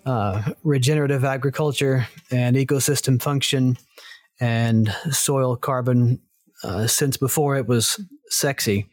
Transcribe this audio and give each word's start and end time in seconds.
uh, 0.05 0.53
regenerative 0.63 1.25
agriculture 1.25 2.07
and 2.31 2.57
ecosystem 2.57 3.21
function 3.21 3.77
and 4.39 4.95
soil 5.11 5.57
carbon 5.57 6.21
uh, 6.63 6.87
since 6.87 7.17
before 7.17 7.57
it 7.57 7.67
was 7.67 8.01
sexy. 8.29 8.89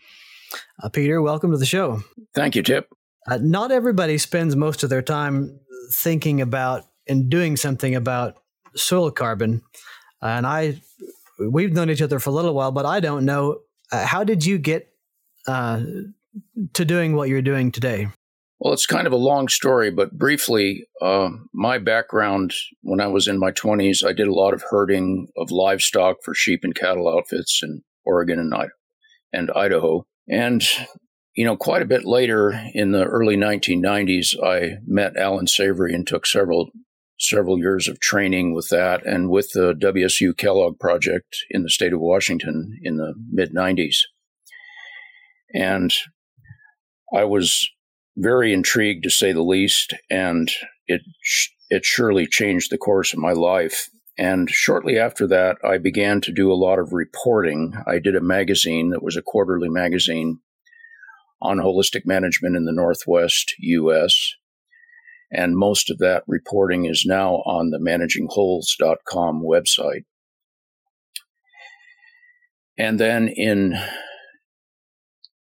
Uh, 0.82 0.90
Peter, 0.90 1.22
welcome 1.22 1.52
to 1.52 1.58
the 1.58 1.66
show. 1.66 2.02
Thank 2.34 2.56
you, 2.56 2.64
Tip. 2.64 2.90
Uh, 3.28 3.38
not 3.42 3.72
everybody 3.72 4.18
spends 4.18 4.56
most 4.56 4.84
of 4.84 4.90
their 4.90 5.02
time 5.02 5.60
thinking 5.92 6.42
about 6.42 6.86
and 7.08 7.30
doing 7.30 7.56
something 7.56 7.94
about 7.96 8.38
soil 8.76 9.12
carbon. 9.12 9.62
and 10.22 10.48
I, 10.48 10.82
we've 11.40 11.74
known 11.74 11.90
each 11.90 12.02
other 12.02 12.20
for 12.20 12.32
a 12.32 12.34
little 12.34 12.54
while, 12.54 12.72
but 12.72 12.86
I 12.86 13.00
don't 13.00 13.26
know. 13.26 13.60
Uh, 13.92 14.06
how 14.06 14.24
did 14.24 14.46
you 14.46 14.58
get 14.58 14.90
uh, 15.48 15.82
to 16.74 16.86
doing 16.86 17.16
what 17.16 17.30
you're 17.30 17.42
doing 17.42 17.72
today? 17.72 18.08
Well, 18.60 18.74
it's 18.74 18.86
kind 18.86 19.08
of 19.08 19.14
a 19.14 19.18
long 19.18 19.50
story, 19.50 19.92
but 19.92 20.18
briefly, 20.18 20.88
uh, 21.02 21.30
my 21.54 21.80
background 21.80 22.54
when 22.82 23.02
I 23.02 23.08
was 23.08 23.28
in 23.28 23.38
my 23.38 23.52
20s, 23.52 24.06
I 24.06 24.14
did 24.14 24.28
a 24.28 24.34
lot 24.34 24.54
of 24.54 24.64
herding 24.70 25.28
of 25.36 25.52
livestock 25.52 26.18
for 26.24 26.34
sheep 26.34 26.62
and 26.64 26.74
cattle 26.74 27.10
outfits 27.10 27.60
in 27.62 27.82
Oregon 28.06 28.40
and, 28.40 28.54
and 29.34 29.52
Idaho. 29.52 30.06
And, 30.30 30.64
you 31.36 31.44
know, 31.44 31.58
quite 31.58 31.82
a 31.82 31.88
bit 31.88 32.06
later 32.06 32.58
in 32.74 32.94
the 32.94 33.04
early 33.04 33.36
1990s, 33.36 34.42
I 34.42 34.78
met 34.88 35.18
Alan 35.18 35.48
Savory 35.48 35.94
and 35.94 36.08
took 36.08 36.26
several 36.26 36.70
several 37.20 37.58
years 37.58 37.88
of 37.88 38.00
training 38.00 38.54
with 38.54 38.70
that 38.70 39.06
and 39.06 39.30
with 39.30 39.50
the 39.54 39.74
WSU 39.74 40.36
Kellogg 40.36 40.80
project 40.80 41.38
in 41.50 41.64
the 41.64 41.70
state 41.70 41.94
of 41.94 42.00
Washington 42.00 42.78
in 42.82 42.98
the 42.98 43.14
mid 43.32 43.54
90s. 43.54 43.98
And 45.54 45.94
I 47.14 47.26
was 47.26 47.70
very 48.18 48.54
intrigued 48.54 49.04
to 49.04 49.10
say 49.10 49.32
the 49.32 49.44
least, 49.44 49.94
and 50.10 50.52
it 50.88 51.02
it 51.70 51.86
surely 51.86 52.28
changed 52.28 52.72
the 52.72 52.78
course 52.78 53.14
of 53.14 53.20
my 53.20 53.32
life. 53.32 53.90
And 54.18 54.50
shortly 54.50 55.00
after 55.00 55.26
that, 55.28 55.58
I 55.64 55.80
began 55.80 56.22
to 56.22 56.32
do 56.32 56.52
a 56.52 56.56
lot 56.56 56.78
of 56.78 56.94
reporting. 56.94 57.74
I 57.88 57.98
did 57.98 58.16
a 58.16 58.22
magazine 58.22 58.92
that 58.92 59.02
was 59.02 59.18
a 59.18 59.24
quarterly 59.24 59.70
magazine 59.70 60.40
on 61.42 61.58
holistic 61.58 62.06
management 62.06 62.56
in 62.56 62.66
the 62.66 62.72
Northwest 62.72 63.54
U.S. 63.60 64.34
And 65.32 65.58
most 65.58 65.90
of 65.90 65.98
that 65.98 66.24
reporting 66.28 66.86
is 66.86 67.06
now 67.08 67.38
on 67.38 67.72
the 67.72 67.80
managingwholes.com 67.80 69.42
website. 69.44 70.06
And 72.78 73.00
then 73.00 73.28
in 73.28 73.76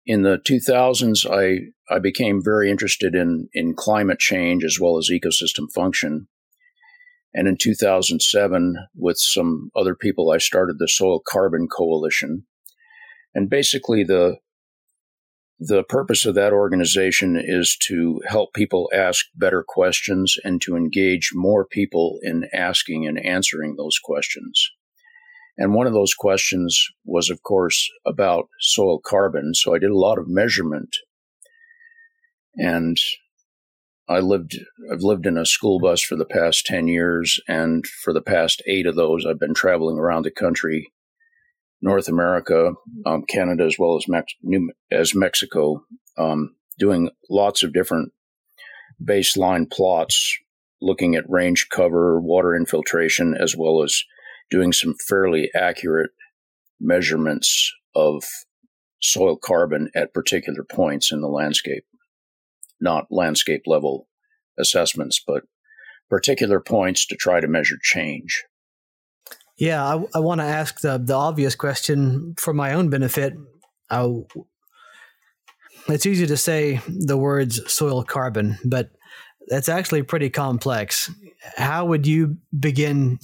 in 0.06 0.22
the 0.22 0.38
2000s, 0.38 1.26
I, 1.30 1.72
I 1.94 1.98
became 1.98 2.42
very 2.42 2.70
interested 2.70 3.14
in, 3.14 3.48
in 3.52 3.74
climate 3.74 4.18
change 4.18 4.64
as 4.64 4.78
well 4.80 4.98
as 4.98 5.10
ecosystem 5.10 5.70
function. 5.74 6.28
And 7.32 7.46
in 7.46 7.56
2007, 7.56 8.74
with 8.96 9.18
some 9.18 9.70
other 9.76 9.94
people, 9.94 10.30
I 10.30 10.38
started 10.38 10.78
the 10.78 10.88
Soil 10.88 11.20
Carbon 11.26 11.68
Coalition. 11.68 12.46
And 13.34 13.48
basically, 13.48 14.02
the 14.02 14.38
the 15.62 15.84
purpose 15.84 16.24
of 16.24 16.34
that 16.34 16.54
organization 16.54 17.38
is 17.38 17.76
to 17.82 18.22
help 18.26 18.54
people 18.54 18.90
ask 18.94 19.26
better 19.34 19.62
questions 19.62 20.36
and 20.42 20.62
to 20.62 20.74
engage 20.74 21.32
more 21.34 21.66
people 21.66 22.18
in 22.22 22.48
asking 22.54 23.06
and 23.06 23.22
answering 23.22 23.76
those 23.76 23.98
questions. 24.02 24.70
And 25.60 25.74
one 25.74 25.86
of 25.86 25.92
those 25.92 26.14
questions 26.14 26.88
was, 27.04 27.28
of 27.28 27.42
course, 27.42 27.90
about 28.06 28.48
soil 28.60 28.98
carbon. 28.98 29.52
So 29.54 29.74
I 29.74 29.78
did 29.78 29.90
a 29.90 29.98
lot 29.98 30.18
of 30.18 30.26
measurement. 30.26 30.96
And 32.56 32.96
I 34.08 34.20
lived, 34.20 34.58
I've 34.90 35.02
lived 35.02 35.26
in 35.26 35.36
a 35.36 35.44
school 35.44 35.78
bus 35.78 36.00
for 36.00 36.16
the 36.16 36.24
past 36.24 36.64
10 36.64 36.88
years. 36.88 37.38
And 37.46 37.86
for 37.86 38.14
the 38.14 38.22
past 38.22 38.62
eight 38.66 38.86
of 38.86 38.96
those, 38.96 39.26
I've 39.26 39.38
been 39.38 39.52
traveling 39.52 39.98
around 39.98 40.24
the 40.24 40.30
country, 40.30 40.94
North 41.82 42.08
America, 42.08 42.72
um, 43.04 43.24
Canada, 43.28 43.64
as 43.66 43.76
well 43.78 43.98
as, 43.98 44.08
Mex- 44.08 44.32
New, 44.42 44.72
as 44.90 45.14
Mexico, 45.14 45.84
um, 46.16 46.54
doing 46.78 47.10
lots 47.28 47.62
of 47.62 47.74
different 47.74 48.12
baseline 49.04 49.70
plots, 49.70 50.38
looking 50.80 51.16
at 51.16 51.28
range 51.28 51.68
cover, 51.70 52.18
water 52.18 52.56
infiltration, 52.56 53.36
as 53.38 53.54
well 53.54 53.82
as 53.82 54.02
doing 54.50 54.72
some 54.72 54.94
fairly 55.08 55.50
accurate 55.54 56.10
measurements 56.80 57.72
of 57.94 58.24
soil 59.00 59.36
carbon 59.36 59.90
at 59.94 60.14
particular 60.14 60.64
points 60.64 61.12
in 61.12 61.20
the 61.20 61.28
landscape. 61.28 61.84
Not 62.80 63.06
landscape 63.10 63.62
level 63.66 64.08
assessments, 64.58 65.22
but 65.24 65.44
particular 66.08 66.60
points 66.60 67.06
to 67.06 67.16
try 67.16 67.40
to 67.40 67.48
measure 67.48 67.76
change. 67.82 68.44
Yeah, 69.58 69.84
I, 69.84 70.02
I 70.14 70.18
want 70.20 70.40
to 70.40 70.46
ask 70.46 70.80
the, 70.80 70.98
the 70.98 71.14
obvious 71.14 71.54
question 71.54 72.34
for 72.38 72.54
my 72.54 72.72
own 72.72 72.88
benefit. 72.88 73.34
I, 73.90 74.08
it's 75.88 76.06
easy 76.06 76.26
to 76.26 76.36
say 76.36 76.80
the 76.88 77.16
words 77.16 77.60
soil 77.70 78.02
carbon, 78.02 78.58
but 78.64 78.90
that's 79.48 79.68
actually 79.68 80.02
pretty 80.02 80.30
complex. 80.30 81.10
How 81.56 81.84
would 81.84 82.06
you 82.06 82.38
begin 82.58 83.18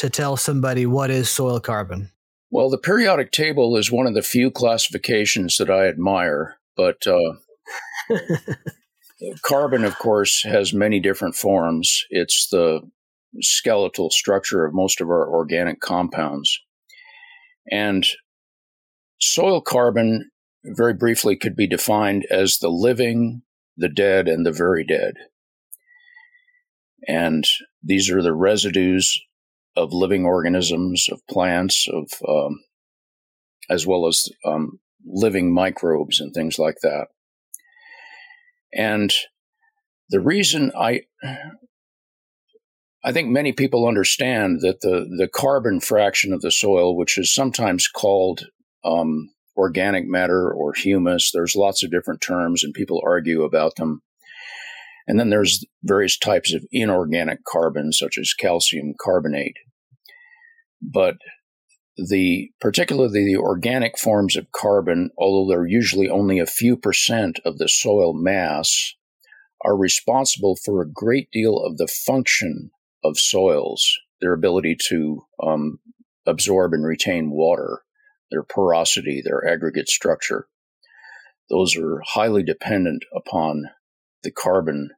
to 0.00 0.08
tell 0.08 0.34
somebody 0.34 0.86
what 0.86 1.10
is 1.10 1.28
soil 1.28 1.60
carbon? 1.60 2.10
Well, 2.50 2.70
the 2.70 2.78
periodic 2.78 3.32
table 3.32 3.76
is 3.76 3.92
one 3.92 4.06
of 4.06 4.14
the 4.14 4.22
few 4.22 4.50
classifications 4.50 5.58
that 5.58 5.70
I 5.70 5.88
admire, 5.88 6.56
but 6.74 7.06
uh, 7.06 7.34
carbon, 9.42 9.84
of 9.84 9.98
course, 9.98 10.42
has 10.42 10.72
many 10.72 11.00
different 11.00 11.34
forms. 11.34 12.04
It's 12.08 12.48
the 12.48 12.80
skeletal 13.42 14.08
structure 14.08 14.64
of 14.64 14.72
most 14.72 15.02
of 15.02 15.08
our 15.10 15.30
organic 15.30 15.80
compounds. 15.80 16.58
And 17.70 18.06
soil 19.20 19.60
carbon, 19.60 20.30
very 20.64 20.94
briefly, 20.94 21.36
could 21.36 21.54
be 21.54 21.66
defined 21.66 22.24
as 22.30 22.56
the 22.56 22.70
living, 22.70 23.42
the 23.76 23.90
dead, 23.90 24.28
and 24.28 24.46
the 24.46 24.52
very 24.52 24.82
dead. 24.82 25.12
And 27.06 27.44
these 27.82 28.10
are 28.10 28.22
the 28.22 28.34
residues 28.34 29.20
of 29.76 29.92
living 29.92 30.24
organisms, 30.24 31.08
of 31.10 31.20
plants, 31.28 31.88
of 31.92 32.10
um, 32.28 32.60
as 33.68 33.86
well 33.86 34.06
as 34.06 34.28
um, 34.44 34.80
living 35.06 35.52
microbes 35.52 36.20
and 36.20 36.34
things 36.34 36.58
like 36.58 36.76
that. 36.82 37.06
And 38.72 39.12
the 40.10 40.20
reason 40.20 40.72
I 40.76 41.02
I 43.02 43.12
think 43.12 43.28
many 43.28 43.52
people 43.52 43.88
understand 43.88 44.60
that 44.60 44.80
the 44.82 45.06
the 45.16 45.28
carbon 45.28 45.80
fraction 45.80 46.32
of 46.32 46.42
the 46.42 46.50
soil, 46.50 46.96
which 46.96 47.16
is 47.16 47.34
sometimes 47.34 47.88
called 47.88 48.46
um, 48.84 49.30
organic 49.56 50.06
matter 50.06 50.52
or 50.52 50.72
humus, 50.74 51.30
there's 51.32 51.56
lots 51.56 51.82
of 51.82 51.90
different 51.90 52.20
terms, 52.20 52.62
and 52.62 52.74
people 52.74 53.00
argue 53.04 53.42
about 53.42 53.76
them. 53.76 54.02
And 55.10 55.18
then 55.18 55.28
there's 55.28 55.66
various 55.82 56.16
types 56.16 56.54
of 56.54 56.64
inorganic 56.70 57.40
carbon, 57.44 57.92
such 57.92 58.16
as 58.16 58.32
calcium 58.32 58.94
carbonate. 58.96 59.56
But 60.80 61.16
the 61.96 62.52
particularly 62.60 63.24
the 63.24 63.36
organic 63.36 63.98
forms 63.98 64.36
of 64.36 64.52
carbon, 64.52 65.10
although 65.18 65.50
they're 65.50 65.66
usually 65.66 66.08
only 66.08 66.38
a 66.38 66.46
few 66.46 66.76
percent 66.76 67.40
of 67.44 67.58
the 67.58 67.68
soil 67.68 68.14
mass, 68.14 68.94
are 69.64 69.76
responsible 69.76 70.56
for 70.64 70.80
a 70.80 70.88
great 70.88 71.28
deal 71.32 71.58
of 71.58 71.76
the 71.76 71.88
function 71.88 72.70
of 73.02 73.18
soils, 73.18 73.98
their 74.20 74.32
ability 74.32 74.76
to 74.90 75.26
um, 75.44 75.80
absorb 76.24 76.72
and 76.72 76.86
retain 76.86 77.32
water, 77.32 77.82
their 78.30 78.44
porosity, 78.44 79.22
their 79.24 79.44
aggregate 79.44 79.88
structure. 79.88 80.46
Those 81.48 81.76
are 81.76 82.00
highly 82.06 82.44
dependent 82.44 83.02
upon 83.12 83.70
the 84.22 84.30
carbon 84.30 84.90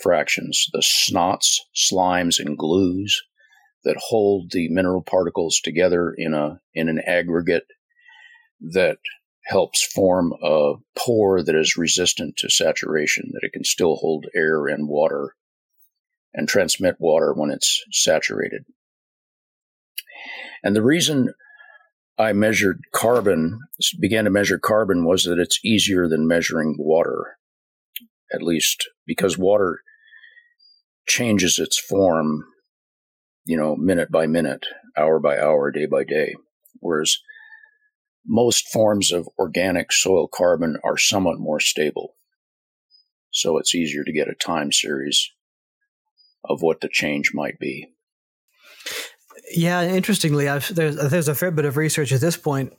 fractions, 0.00 0.66
the 0.72 0.82
snots, 0.82 1.58
slimes, 1.74 2.38
and 2.38 2.56
glues 2.56 3.22
that 3.84 3.96
hold 3.96 4.50
the 4.50 4.68
mineral 4.68 5.02
particles 5.02 5.60
together 5.60 6.14
in 6.16 6.34
a 6.34 6.60
in 6.74 6.88
an 6.88 7.00
aggregate 7.06 7.66
that 8.60 8.98
helps 9.44 9.82
form 9.82 10.34
a 10.42 10.74
pore 10.98 11.42
that 11.42 11.54
is 11.54 11.76
resistant 11.76 12.36
to 12.36 12.50
saturation, 12.50 13.30
that 13.32 13.46
it 13.46 13.52
can 13.52 13.64
still 13.64 13.96
hold 13.96 14.26
air 14.34 14.66
and 14.66 14.88
water 14.88 15.34
and 16.34 16.48
transmit 16.48 16.96
water 16.98 17.32
when 17.32 17.50
it's 17.50 17.82
saturated. 17.90 18.64
And 20.62 20.76
the 20.76 20.82
reason 20.82 21.32
I 22.18 22.32
measured 22.32 22.80
carbon, 22.92 23.60
began 23.98 24.24
to 24.24 24.30
measure 24.30 24.58
carbon, 24.58 25.06
was 25.06 25.24
that 25.24 25.38
it's 25.38 25.60
easier 25.64 26.08
than 26.08 26.26
measuring 26.26 26.76
water, 26.78 27.38
at 28.32 28.42
least 28.42 28.88
because 29.06 29.38
water 29.38 29.80
changes 31.08 31.58
its 31.58 31.78
form, 31.78 32.44
you 33.44 33.56
know, 33.56 33.74
minute 33.76 34.10
by 34.12 34.26
minute, 34.26 34.66
hour 34.96 35.18
by 35.18 35.38
hour, 35.38 35.70
day 35.70 35.86
by 35.86 36.04
day. 36.04 36.34
Whereas 36.80 37.16
most 38.26 38.68
forms 38.68 39.10
of 39.10 39.28
organic 39.38 39.90
soil 39.90 40.28
carbon 40.28 40.76
are 40.84 40.98
somewhat 40.98 41.38
more 41.38 41.60
stable. 41.60 42.14
So 43.30 43.58
it's 43.58 43.74
easier 43.74 44.04
to 44.04 44.12
get 44.12 44.28
a 44.28 44.34
time 44.34 44.70
series 44.70 45.30
of 46.44 46.62
what 46.62 46.80
the 46.80 46.88
change 46.90 47.32
might 47.34 47.58
be. 47.58 47.88
Yeah, 49.54 49.82
interestingly, 49.82 50.48
I've, 50.48 50.74
there's, 50.74 50.96
there's 50.96 51.28
a 51.28 51.34
fair 51.34 51.50
bit 51.50 51.64
of 51.64 51.76
research 51.76 52.12
at 52.12 52.20
this 52.20 52.36
point, 52.36 52.74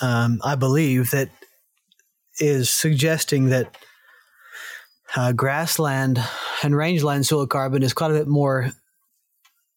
um, 0.00 0.40
I 0.44 0.54
believe, 0.54 1.10
that 1.10 1.30
is 2.38 2.70
suggesting 2.70 3.46
that 3.46 3.76
uh, 5.16 5.32
grassland 5.32 6.18
and 6.62 6.76
rangeland 6.76 7.26
soil 7.26 7.46
carbon 7.46 7.82
is 7.82 7.92
quite 7.92 8.10
a 8.10 8.14
bit 8.14 8.28
more 8.28 8.70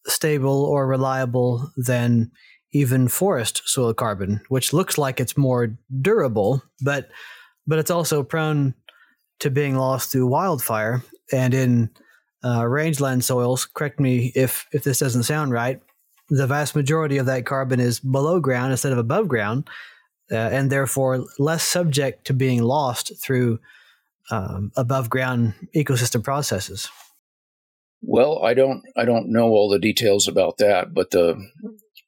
stable 0.07 0.63
or 0.65 0.87
reliable 0.87 1.71
than 1.77 2.31
even 2.71 3.07
forest 3.07 3.61
soil 3.65 3.93
carbon, 3.93 4.41
which 4.49 4.73
looks 4.73 4.97
like 4.97 5.19
it's 5.19 5.37
more 5.37 5.75
durable, 6.01 6.61
but 6.81 7.09
but 7.67 7.79
it's 7.79 7.91
also 7.91 8.21
prone 8.21 8.75
to 9.39 9.49
being 9.49 9.75
lost 9.75 10.11
through 10.11 10.27
wildfire. 10.27 11.01
And 11.31 11.53
in 11.53 11.89
uh, 12.43 12.67
rangeland 12.67 13.23
soils, 13.23 13.65
correct 13.65 13.99
me 13.99 14.31
if 14.35 14.67
if 14.71 14.83
this 14.83 14.99
doesn't 14.99 15.23
sound 15.23 15.51
right, 15.51 15.81
the 16.29 16.47
vast 16.47 16.75
majority 16.75 17.17
of 17.17 17.25
that 17.27 17.45
carbon 17.45 17.79
is 17.79 17.99
below 17.99 18.39
ground 18.39 18.71
instead 18.71 18.91
of 18.91 18.97
above 18.97 19.27
ground, 19.27 19.67
uh, 20.31 20.35
and 20.35 20.71
therefore 20.71 21.25
less 21.39 21.63
subject 21.63 22.25
to 22.27 22.33
being 22.33 22.61
lost 22.61 23.13
through 23.23 23.59
um, 24.31 24.71
above 24.75 25.09
ground 25.09 25.53
ecosystem 25.75 26.23
processes. 26.23 26.89
Well, 28.01 28.43
I 28.43 28.53
don't 28.53 28.83
I 28.95 29.05
don't 29.05 29.31
know 29.31 29.49
all 29.49 29.69
the 29.69 29.79
details 29.79 30.27
about 30.27 30.57
that, 30.59 30.93
but 30.93 31.11
the 31.11 31.39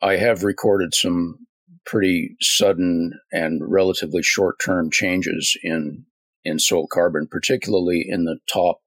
I 0.01 0.17
have 0.17 0.43
recorded 0.43 0.93
some 0.93 1.47
pretty 1.85 2.35
sudden 2.41 3.13
and 3.31 3.61
relatively 3.65 4.21
short 4.21 4.57
term 4.63 4.91
changes 4.91 5.57
in 5.63 6.05
in 6.43 6.59
soil 6.59 6.87
carbon, 6.87 7.27
particularly 7.29 8.05
in 8.07 8.25
the 8.25 8.37
top, 8.51 8.79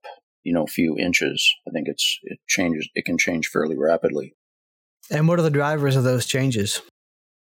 you 0.44 0.52
know, 0.52 0.66
few 0.66 0.96
inches. 0.96 1.48
I 1.66 1.70
think 1.72 1.88
it's 1.88 2.18
it 2.22 2.38
changes 2.46 2.88
it 2.94 3.04
can 3.04 3.18
change 3.18 3.48
fairly 3.48 3.76
rapidly. 3.76 4.34
And 5.10 5.26
what 5.26 5.38
are 5.38 5.42
the 5.42 5.50
drivers 5.50 5.96
of 5.96 6.04
those 6.04 6.26
changes? 6.26 6.80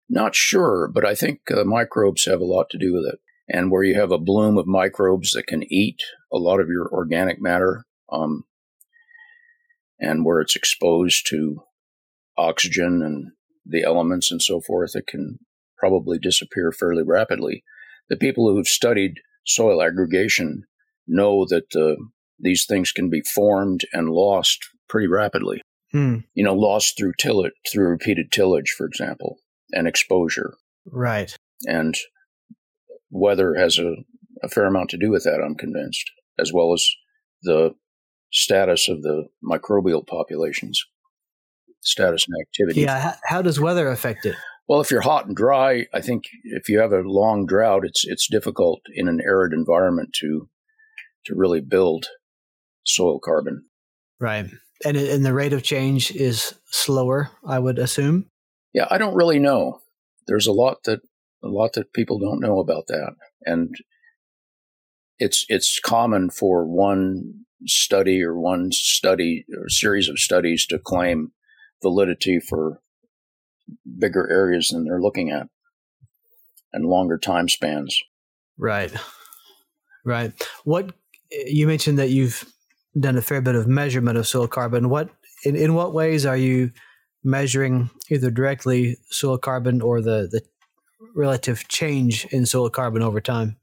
Not 0.09 0.35
sure, 0.35 0.89
but 0.89 1.05
I 1.05 1.15
think 1.15 1.41
uh, 1.51 1.65
microbes 1.65 2.25
have 2.25 2.41
a 2.41 2.45
lot 2.45 2.71
to 2.71 2.79
do 2.79 2.95
with 2.95 3.05
it. 3.13 3.21
And 3.49 3.71
where 3.71 3.83
you 3.83 3.99
have 3.99 4.13
a 4.13 4.19
bloom 4.19 4.59
of 4.59 4.67
microbes 4.67 5.33
that 5.33 5.47
can 5.47 5.63
eat 5.73 6.03
a 6.33 6.39
lot 6.39 6.61
of 6.61 6.69
your 6.69 6.89
organic 6.93 7.41
matter, 7.41 7.85
um, 8.13 8.45
and 9.99 10.25
where 10.25 10.41
it's 10.41 10.57
exposed 10.57 11.27
to 11.31 11.63
oxygen 12.37 13.03
and 13.03 13.33
the 13.65 13.83
elements 13.83 14.31
and 14.31 14.41
so 14.41 14.61
forth, 14.61 14.95
it 14.95 15.07
can 15.07 15.39
probably 15.77 16.19
disappear 16.19 16.73
fairly 16.73 17.03
rapidly. 17.03 17.65
The 18.09 18.17
people 18.17 18.49
who've 18.49 18.67
studied 18.67 19.15
soil 19.47 19.83
aggregation 19.83 20.65
know 21.07 21.47
that 21.49 21.75
uh, 21.75 22.01
these 22.39 22.65
things 22.67 22.93
can 22.93 23.11
be 23.11 23.23
formed 23.35 23.83
and 23.93 24.11
lost 24.11 24.59
pretty 24.89 25.09
rapidly. 25.09 25.63
Hmm. 25.93 26.19
You 26.35 26.45
know, 26.45 26.55
lost 26.55 26.99
through 26.99 27.15
tillage, 27.19 27.53
through 27.71 27.89
repeated 27.89 28.31
tillage, 28.31 28.75
for 28.77 28.87
example, 28.87 29.39
and 29.73 29.89
exposure. 29.89 30.55
Right. 30.87 31.35
And 31.67 31.95
weather 33.11 33.55
has 33.55 33.79
a, 33.79 33.97
a 34.43 34.49
fair 34.49 34.67
amount 34.67 34.91
to 34.91 34.99
do 34.99 35.11
with 35.11 35.25
that, 35.25 35.43
I'm 35.45 35.55
convinced, 35.55 36.11
as 36.39 36.53
well 36.53 36.73
as 36.73 36.89
the 37.43 37.75
status 38.31 38.89
of 38.89 39.03
the 39.03 39.29
microbial 39.43 40.07
populations 40.07 40.83
status 41.81 42.27
and 42.29 42.37
activity. 42.41 42.83
Yeah. 42.83 43.17
How 43.25 43.43
does 43.43 43.61
weather 43.61 43.89
affect 43.89 44.27
it? 44.27 44.37
Well, 44.69 44.81
if 44.81 44.91
you're 44.91 45.01
hot 45.01 45.27
and 45.27 45.35
dry, 45.35 45.87
I 45.95 46.01
think 46.01 46.25
if 46.45 46.69
you 46.69 46.79
have 46.81 46.93
a 46.93 47.01
long 47.01 47.47
drought, 47.47 47.85
it's 47.85 48.05
it's 48.07 48.29
difficult 48.29 48.81
in 48.95 49.09
an 49.09 49.21
arid 49.25 49.53
environment 49.53 50.11
to 50.21 50.49
to 51.25 51.35
really 51.35 51.61
build 51.61 52.07
soil 52.85 53.19
carbon. 53.19 53.65
Right, 54.21 54.47
and 54.85 54.97
and 54.97 55.25
the 55.25 55.33
rate 55.33 55.55
of 55.55 55.63
change 55.63 56.11
is 56.15 56.55
slower, 56.67 57.31
I 57.47 57.59
would 57.59 57.79
assume. 57.79 58.27
Yeah, 58.75 58.87
I 58.91 58.99
don't 58.99 59.15
really 59.15 59.39
know. 59.39 59.81
There's 60.27 60.47
a 60.47 60.53
lot 60.53 60.83
that 60.85 61.01
a 61.43 61.49
lot 61.49 61.73
that 61.75 61.93
people 61.93 62.19
don't 62.19 62.41
know 62.41 62.59
about 62.59 62.87
that, 62.89 63.13
and 63.43 63.75
it's 65.19 65.45
it's 65.49 65.79
common 65.79 66.31
for 66.31 66.67
one 66.67 67.45
study 67.67 68.23
or 68.23 68.39
one 68.39 68.71
study 68.73 69.45
or 69.57 69.69
series 69.69 70.09
of 70.09 70.19
studies 70.19 70.67
to 70.67 70.79
claim 70.79 71.33
validity 71.83 72.39
for 72.41 72.81
bigger 73.99 74.31
areas 74.31 74.69
than 74.69 74.85
they're 74.85 75.01
looking 75.01 75.31
at 75.31 75.49
and 76.73 76.87
longer 76.87 77.19
time 77.19 77.49
spans. 77.49 78.01
Right. 78.57 78.93
Right. 80.05 80.33
What 80.65 80.93
you 81.31 81.67
mentioned 81.67 81.99
that 81.99 82.11
you've 82.11 82.45
done 82.99 83.17
a 83.17 83.23
fair 83.23 83.41
bit 83.41 83.55
of 83.55 83.67
measurement 83.67 84.19
of 84.19 84.27
soil 84.27 84.49
carbon. 84.49 84.89
What 84.89 85.11
in, 85.45 85.57
in 85.57 85.75
what 85.75 85.95
ways 85.95 86.27
are 86.27 86.37
you 86.37 86.73
measuring 87.23 87.91
either 88.11 88.31
directly 88.31 88.97
soil 89.11 89.39
carbon 89.39 89.83
or 89.83 90.01
the, 90.01 90.29
the 90.31 90.43
relative 91.19 91.67
change 91.67 92.27
in 92.27 92.47
soil 92.47 92.71
carbon 92.71 93.03
over 93.03 93.21
time? 93.21 93.57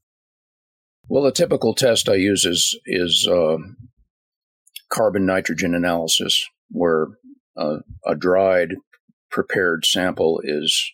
Well, 1.08 1.24
the 1.24 1.32
typical 1.32 1.74
test 1.74 2.10
I 2.10 2.16
use 2.16 2.46
is 2.46 2.78
is 2.86 3.28
uh, 3.28 3.58
carbon 4.92 5.26
nitrogen 5.26 5.74
analysis, 5.74 6.46
where 6.70 7.08
uh, 7.58 7.78
a 8.06 8.16
dried 8.16 8.76
prepared 9.32 9.86
sample 9.86 10.42
is 10.44 10.92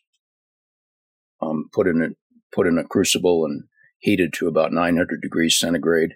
um, 1.41 1.69
put 1.73 1.87
in 1.87 2.01
a 2.01 2.09
put 2.53 2.67
in 2.67 2.77
a 2.77 2.83
crucible 2.83 3.45
and 3.45 3.63
heated 3.99 4.33
to 4.33 4.47
about 4.47 4.73
900 4.73 5.21
degrees 5.21 5.57
centigrade, 5.57 6.15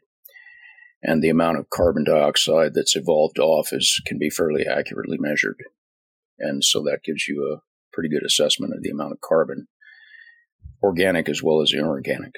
and 1.02 1.24
the 1.24 1.30
amount 1.30 1.58
of 1.58 1.70
carbon 1.70 2.04
dioxide 2.04 2.74
that's 2.74 2.96
evolved 2.96 3.40
off 3.40 3.70
is 3.72 4.00
can 4.06 4.20
be 4.20 4.30
fairly 4.30 4.68
accurately 4.68 5.18
measured, 5.20 5.64
and 6.38 6.64
so 6.64 6.84
that 6.84 7.04
gives 7.04 7.28
you 7.28 7.52
a 7.52 7.62
pretty 7.94 8.10
good 8.10 8.26
assessment 8.26 8.74
of 8.76 8.84
the 8.84 8.90
amount 8.90 9.14
of 9.14 9.22
carbon, 9.22 9.68
organic 10.86 11.28
as 11.28 11.44
well 11.44 11.62
as 11.62 11.74
inorganic, 11.74 12.34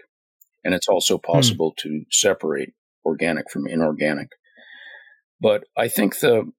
and 0.63 0.73
it's 0.73 0.87
also 0.87 1.17
hmm. 1.17 1.31
possible 1.31 1.73
to 1.79 2.03
separate 2.11 2.73
organic 3.05 3.49
from 3.51 3.67
inorganic. 3.67 4.29
But 5.39 5.65
I 5.77 5.87
think 5.87 6.19
the 6.19 6.51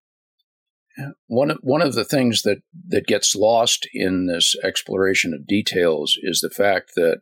one 1.26 1.50
of, 1.50 1.58
one 1.62 1.82
of 1.82 1.94
the 1.94 2.04
things 2.04 2.42
that, 2.42 2.58
that 2.88 3.06
gets 3.06 3.34
lost 3.34 3.88
in 3.92 4.26
this 4.26 4.56
exploration 4.64 5.32
of 5.32 5.46
details 5.46 6.18
is 6.20 6.40
the 6.40 6.50
fact 6.50 6.92
that 6.96 7.20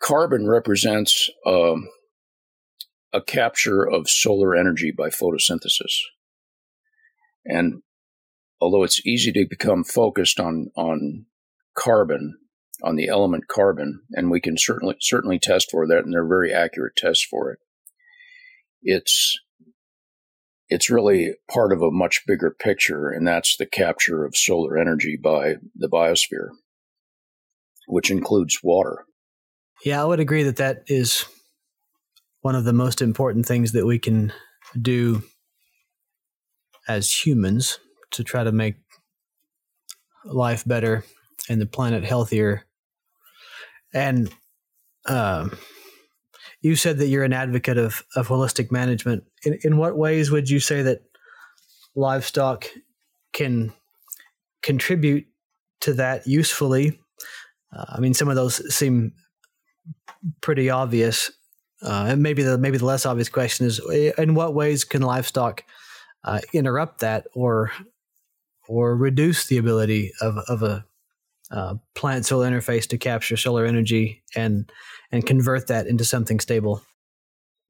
carbon 0.00 0.48
represents 0.48 1.28
um, 1.46 1.88
a 3.12 3.20
capture 3.20 3.84
of 3.84 4.08
solar 4.08 4.54
energy 4.54 4.92
by 4.96 5.08
photosynthesis. 5.08 5.94
And 7.44 7.82
although 8.60 8.84
it's 8.84 9.04
easy 9.06 9.32
to 9.32 9.46
become 9.48 9.84
focused 9.84 10.40
on, 10.40 10.70
on 10.76 11.26
carbon, 11.76 12.36
on 12.82 12.96
the 12.96 13.08
element 13.08 13.48
carbon, 13.48 14.02
and 14.12 14.30
we 14.30 14.40
can 14.40 14.56
certainly 14.56 14.96
certainly 15.00 15.38
test 15.38 15.70
for 15.70 15.86
that, 15.86 16.04
and 16.04 16.12
they're 16.12 16.26
very 16.26 16.52
accurate 16.52 16.96
tests 16.96 17.24
for 17.24 17.52
it. 17.52 17.58
It's 18.82 19.38
it's 20.68 20.90
really 20.90 21.34
part 21.50 21.72
of 21.72 21.82
a 21.82 21.90
much 21.90 22.22
bigger 22.26 22.50
picture, 22.50 23.08
and 23.08 23.26
that's 23.26 23.56
the 23.56 23.66
capture 23.66 24.24
of 24.24 24.36
solar 24.36 24.76
energy 24.78 25.18
by 25.22 25.56
the 25.74 25.88
biosphere, 25.88 26.48
which 27.86 28.10
includes 28.10 28.58
water. 28.62 29.04
Yeah, 29.84 30.02
I 30.02 30.04
would 30.04 30.20
agree 30.20 30.42
that 30.42 30.56
that 30.56 30.82
is 30.86 31.24
one 32.40 32.54
of 32.54 32.64
the 32.64 32.72
most 32.72 33.00
important 33.00 33.46
things 33.46 33.72
that 33.72 33.86
we 33.86 33.98
can 33.98 34.32
do 34.80 35.22
as 36.86 37.12
humans 37.12 37.78
to 38.12 38.24
try 38.24 38.44
to 38.44 38.52
make 38.52 38.76
life 40.24 40.64
better 40.64 41.04
and 41.48 41.60
the 41.60 41.66
planet 41.66 42.04
healthier. 42.04 42.64
And 43.92 44.30
um, 45.06 45.56
you 46.60 46.76
said 46.76 46.98
that 46.98 47.08
you're 47.08 47.24
an 47.24 47.32
advocate 47.32 47.78
of, 47.78 48.02
of 48.16 48.28
holistic 48.28 48.70
management. 48.70 49.24
In, 49.44 49.58
in 49.62 49.76
what 49.76 49.96
ways 49.96 50.30
would 50.30 50.50
you 50.50 50.60
say 50.60 50.82
that 50.82 51.02
livestock 51.94 52.66
can 53.32 53.72
contribute 54.62 55.26
to 55.80 55.94
that 55.94 56.26
usefully? 56.26 56.98
Uh, 57.74 57.84
I 57.88 58.00
mean, 58.00 58.14
some 58.14 58.28
of 58.28 58.36
those 58.36 58.74
seem 58.74 59.12
pretty 60.40 60.70
obvious. 60.70 61.30
Uh, 61.80 62.06
and 62.08 62.22
maybe 62.22 62.42
the 62.42 62.58
maybe 62.58 62.76
the 62.76 62.84
less 62.84 63.06
obvious 63.06 63.28
question 63.28 63.64
is: 63.64 63.78
in 64.18 64.34
what 64.34 64.52
ways 64.52 64.84
can 64.84 65.00
livestock 65.00 65.62
uh, 66.24 66.40
interrupt 66.52 67.00
that 67.00 67.28
or 67.34 67.70
or 68.66 68.96
reduce 68.96 69.46
the 69.46 69.58
ability 69.58 70.12
of 70.20 70.38
of 70.48 70.64
a 70.64 70.84
uh, 71.50 71.74
plant 71.94 72.26
solar 72.26 72.50
interface 72.50 72.86
to 72.88 72.98
capture 72.98 73.36
solar 73.36 73.64
energy 73.64 74.22
and 74.36 74.70
and 75.10 75.26
convert 75.26 75.68
that 75.68 75.86
into 75.86 76.04
something 76.04 76.40
stable? 76.40 76.82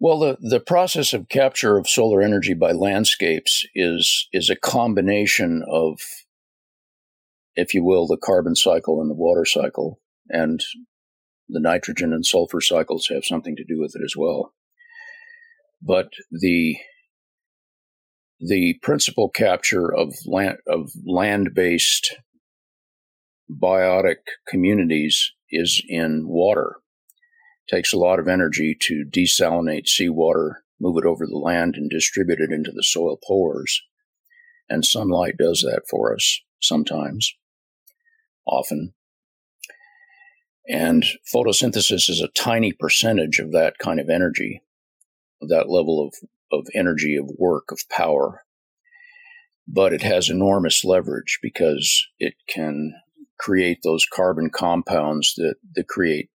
Well, 0.00 0.18
the, 0.20 0.36
the 0.40 0.60
process 0.60 1.12
of 1.12 1.28
capture 1.28 1.76
of 1.76 1.88
solar 1.88 2.22
energy 2.22 2.54
by 2.54 2.72
landscapes 2.72 3.66
is 3.74 4.28
is 4.32 4.48
a 4.48 4.56
combination 4.56 5.64
of, 5.68 6.00
if 7.56 7.74
you 7.74 7.84
will, 7.84 8.06
the 8.06 8.16
carbon 8.16 8.54
cycle 8.54 9.00
and 9.00 9.10
the 9.10 9.14
water 9.14 9.44
cycle, 9.44 10.00
and 10.28 10.62
the 11.48 11.60
nitrogen 11.60 12.12
and 12.12 12.24
sulfur 12.24 12.60
cycles 12.60 13.08
have 13.08 13.24
something 13.24 13.56
to 13.56 13.64
do 13.64 13.80
with 13.80 13.94
it 13.96 14.04
as 14.04 14.14
well. 14.16 14.52
But 15.82 16.10
the 16.30 16.76
the 18.40 18.78
principal 18.82 19.28
capture 19.28 19.92
of 19.92 20.14
land 20.26 20.58
of 20.68 20.90
land 21.04 21.50
based 21.54 22.16
biotic 23.50 24.16
communities 24.46 25.32
is 25.50 25.82
in 25.88 26.28
water 26.28 26.76
It 27.66 27.74
takes 27.74 27.92
a 27.92 27.98
lot 27.98 28.18
of 28.18 28.28
energy 28.28 28.76
to 28.82 29.04
desalinate 29.10 29.88
seawater, 29.88 30.64
move 30.80 30.96
it 31.02 31.06
over 31.06 31.26
the 31.26 31.38
land, 31.38 31.74
and 31.76 31.90
distribute 31.90 32.40
it 32.40 32.52
into 32.52 32.72
the 32.72 32.82
soil 32.82 33.18
pores. 33.26 33.82
And 34.68 34.84
sunlight 34.84 35.36
does 35.38 35.62
that 35.62 35.82
for 35.90 36.14
us 36.14 36.40
sometimes, 36.60 37.32
often. 38.46 38.94
And 40.68 41.04
photosynthesis 41.34 42.10
is 42.10 42.20
a 42.20 42.28
tiny 42.28 42.72
percentage 42.72 43.38
of 43.38 43.52
that 43.52 43.78
kind 43.78 43.98
of 43.98 44.10
energy, 44.10 44.62
of 45.40 45.48
that 45.48 45.70
level 45.70 46.06
of, 46.06 46.28
of 46.52 46.66
energy, 46.74 47.16
of 47.16 47.30
work, 47.38 47.72
of 47.72 47.80
power. 47.90 48.44
But 49.66 49.94
it 49.94 50.02
has 50.02 50.28
enormous 50.28 50.84
leverage 50.84 51.38
because 51.42 52.06
it 52.18 52.34
can 52.48 52.92
create 53.38 53.78
those 53.82 54.06
carbon 54.12 54.50
compounds 54.50 55.34
that, 55.36 55.54
that 55.74 55.88
create 55.88 56.30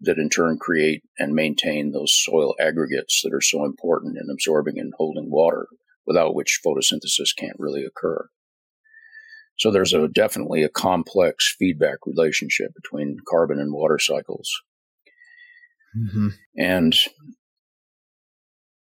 that 0.00 0.18
in 0.18 0.28
turn 0.28 0.58
create 0.58 1.02
and 1.18 1.34
maintain 1.34 1.92
those 1.92 2.14
soil 2.14 2.54
aggregates 2.60 3.22
that 3.22 3.32
are 3.32 3.40
so 3.40 3.64
important 3.64 4.16
in 4.18 4.28
absorbing 4.30 4.78
and 4.78 4.92
holding 4.96 5.30
water, 5.30 5.68
without 6.06 6.34
which 6.34 6.60
photosynthesis 6.64 7.34
can't 7.36 7.58
really 7.58 7.84
occur. 7.84 8.28
So 9.58 9.70
there's 9.70 9.94
a 9.94 10.06
definitely 10.08 10.62
a 10.62 10.68
complex 10.68 11.54
feedback 11.58 11.98
relationship 12.04 12.72
between 12.74 13.16
carbon 13.26 13.58
and 13.58 13.72
water 13.72 13.98
cycles. 13.98 14.50
Mm-hmm. 15.96 16.28
And 16.58 16.94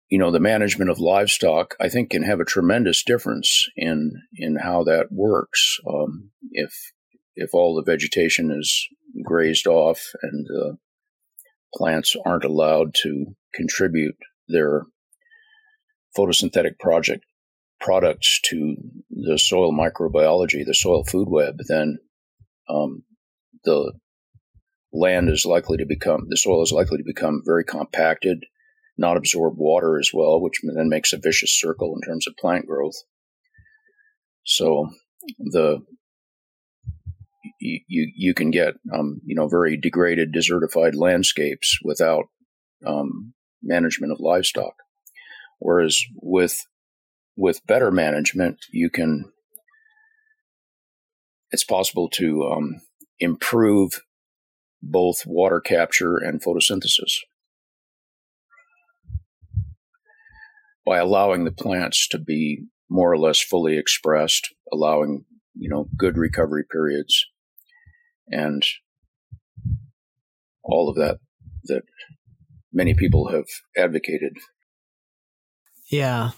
you 0.09 0.17
know 0.17 0.31
the 0.31 0.39
management 0.39 0.89
of 0.89 0.99
livestock 0.99 1.75
i 1.81 1.89
think 1.89 2.11
can 2.11 2.23
have 2.23 2.39
a 2.39 2.45
tremendous 2.45 3.03
difference 3.03 3.67
in 3.75 4.13
in 4.35 4.55
how 4.55 4.83
that 4.83 5.07
works 5.11 5.79
um, 5.85 6.31
if 6.51 6.93
if 7.37 7.53
all 7.53 7.75
the 7.75 7.89
vegetation 7.89 8.51
is 8.51 8.87
grazed 9.23 9.67
off 9.67 10.11
and 10.21 10.45
the 10.47 10.77
plants 11.73 12.15
aren't 12.25 12.43
allowed 12.43 12.93
to 12.93 13.35
contribute 13.53 14.17
their 14.47 14.83
photosynthetic 16.17 16.79
project 16.79 17.23
products 17.79 18.39
to 18.41 18.75
the 19.11 19.37
soil 19.37 19.71
microbiology, 19.71 20.65
the 20.65 20.73
soil 20.73 21.03
food 21.03 21.27
web, 21.29 21.57
then 21.67 21.99
um, 22.69 23.03
the 23.63 23.93
land 24.91 25.29
is 25.29 25.45
likely 25.45 25.77
to 25.77 25.85
become, 25.85 26.25
the 26.29 26.37
soil 26.37 26.63
is 26.63 26.71
likely 26.71 26.97
to 26.97 27.03
become 27.05 27.43
very 27.45 27.63
compacted, 27.63 28.45
not 28.97 29.15
absorb 29.15 29.53
water 29.57 29.99
as 29.99 30.09
well, 30.11 30.41
which 30.41 30.59
then 30.63 30.89
makes 30.89 31.13
a 31.13 31.19
vicious 31.19 31.51
circle 31.51 31.95
in 31.95 32.01
terms 32.01 32.25
of 32.27 32.35
plant 32.37 32.65
growth. 32.65 32.95
So 34.43 34.89
the 35.37 35.81
you 37.59 38.11
you 38.15 38.33
can 38.33 38.51
get 38.51 38.75
um, 38.93 39.21
you 39.25 39.35
know 39.35 39.47
very 39.47 39.77
degraded, 39.77 40.33
desertified 40.33 40.95
landscapes 40.95 41.79
without 41.83 42.25
um, 42.85 43.33
management 43.63 44.11
of 44.11 44.19
livestock. 44.19 44.75
Whereas 45.59 45.99
with 46.21 46.59
with 47.35 47.65
better 47.65 47.91
management, 47.91 48.57
you 48.71 48.89
can 48.89 49.31
it's 51.51 51.63
possible 51.63 52.09
to 52.09 52.43
um, 52.43 52.81
improve 53.19 54.01
both 54.81 55.25
water 55.25 55.59
capture 55.59 56.17
and 56.17 56.41
photosynthesis 56.43 57.19
by 60.85 60.97
allowing 60.97 61.43
the 61.43 61.51
plants 61.51 62.07
to 62.09 62.19
be 62.19 62.65
more 62.89 63.11
or 63.11 63.17
less 63.17 63.41
fully 63.41 63.77
expressed, 63.77 64.53
allowing 64.71 65.25
you 65.55 65.69
know 65.69 65.87
good 65.97 66.17
recovery 66.17 66.63
periods 66.69 67.25
and 68.29 68.63
all 70.63 70.89
of 70.89 70.95
that 70.95 71.19
that 71.65 71.83
many 72.73 72.93
people 72.93 73.29
have 73.29 73.45
advocated. 73.75 74.37
Yeah. 75.89 76.31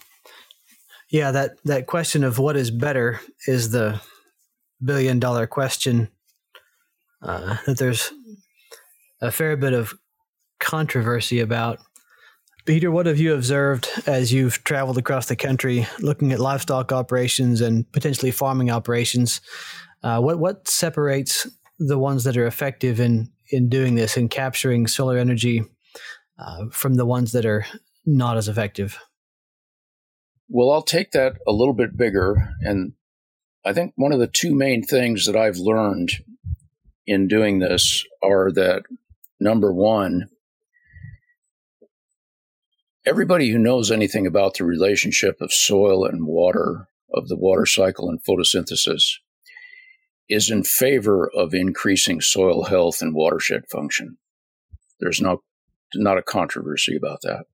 Yeah, 1.10 1.32
that, 1.32 1.56
that 1.64 1.86
question 1.86 2.22
of 2.22 2.38
what 2.38 2.56
is 2.56 2.70
better 2.70 3.20
is 3.46 3.70
the 3.70 4.00
billion 4.82 5.18
dollar 5.18 5.46
question 5.46 6.08
uh, 7.22 7.56
that 7.66 7.78
there's 7.78 8.12
a 9.20 9.30
fair 9.30 9.56
bit 9.56 9.72
of 9.72 9.94
controversy 10.60 11.40
about. 11.40 11.78
Peter, 12.64 12.90
what 12.90 13.06
have 13.06 13.18
you 13.18 13.34
observed 13.34 13.88
as 14.06 14.32
you've 14.32 14.62
traveled 14.64 14.98
across 14.98 15.26
the 15.26 15.36
country 15.36 15.86
looking 15.98 16.32
at 16.32 16.38
livestock 16.38 16.92
operations 16.92 17.60
and 17.60 17.90
potentially 17.92 18.30
farming 18.30 18.70
operations? 18.70 19.40
Uh, 20.02 20.20
what 20.20 20.38
what 20.38 20.68
separates 20.68 21.46
the 21.80 21.98
ones 21.98 22.24
that 22.24 22.36
are 22.36 22.46
effective 22.46 23.00
in 23.00 23.32
in 23.50 23.68
doing 23.68 23.96
this 23.96 24.16
and 24.16 24.30
capturing 24.30 24.86
solar 24.86 25.18
energy 25.18 25.64
uh, 26.38 26.66
from 26.70 26.94
the 26.94 27.06
ones 27.06 27.32
that 27.32 27.44
are 27.44 27.66
not 28.06 28.36
as 28.36 28.46
effective? 28.46 28.98
Well, 30.48 30.70
I'll 30.70 30.82
take 30.82 31.12
that 31.12 31.36
a 31.46 31.52
little 31.52 31.74
bit 31.74 31.96
bigger. 31.96 32.54
And 32.60 32.92
I 33.64 33.72
think 33.72 33.92
one 33.96 34.12
of 34.12 34.20
the 34.20 34.26
two 34.26 34.54
main 34.54 34.82
things 34.82 35.26
that 35.26 35.36
I've 35.36 35.56
learned 35.56 36.10
in 37.06 37.28
doing 37.28 37.58
this 37.58 38.04
are 38.22 38.52
that 38.52 38.82
number 39.40 39.72
one, 39.72 40.28
everybody 43.06 43.50
who 43.50 43.58
knows 43.58 43.90
anything 43.90 44.26
about 44.26 44.54
the 44.54 44.64
relationship 44.64 45.40
of 45.40 45.52
soil 45.52 46.04
and 46.04 46.26
water, 46.26 46.88
of 47.12 47.28
the 47.28 47.36
water 47.36 47.66
cycle 47.66 48.08
and 48.08 48.20
photosynthesis, 48.24 49.18
is 50.30 50.50
in 50.50 50.62
favor 50.62 51.28
of 51.34 51.52
increasing 51.52 52.20
soil 52.20 52.64
health 52.64 53.02
and 53.02 53.14
watershed 53.14 53.64
function. 53.70 54.16
There's 55.00 55.20
no, 55.20 55.42
not 55.94 56.18
a 56.18 56.22
controversy 56.22 56.96
about 56.96 57.20
that. 57.22 57.44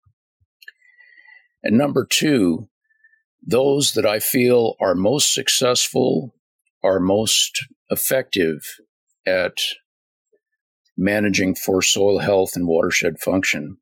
And 1.63 1.79
number 1.79 2.07
two, 2.09 2.69
those 3.45 3.93
that 3.93 4.07
I 4.07 4.21
feel 4.21 4.75
are 4.81 4.95
most 4.95 5.33
successful, 5.33 6.35
are 6.85 7.01
most 7.01 7.67
effective 7.91 8.61
at 9.27 9.57
managing 10.97 11.55
for 11.55 11.81
soil 11.83 12.19
health 12.19 12.53
and 12.55 12.67
watershed 12.69 13.19
function 13.19 13.79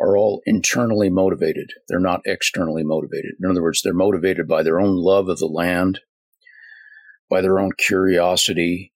are 0.00 0.16
all 0.16 0.40
internally 0.46 1.10
motivated. 1.10 1.70
They're 1.88 2.00
not 2.00 2.22
externally 2.24 2.82
motivated. 2.84 3.32
In 3.42 3.50
other 3.50 3.62
words, 3.62 3.82
they're 3.82 3.92
motivated 3.92 4.48
by 4.48 4.62
their 4.62 4.80
own 4.80 4.96
love 4.96 5.28
of 5.28 5.38
the 5.38 5.46
land, 5.46 6.00
by 7.30 7.40
their 7.40 7.58
own 7.58 7.70
curiosity, 7.78 8.92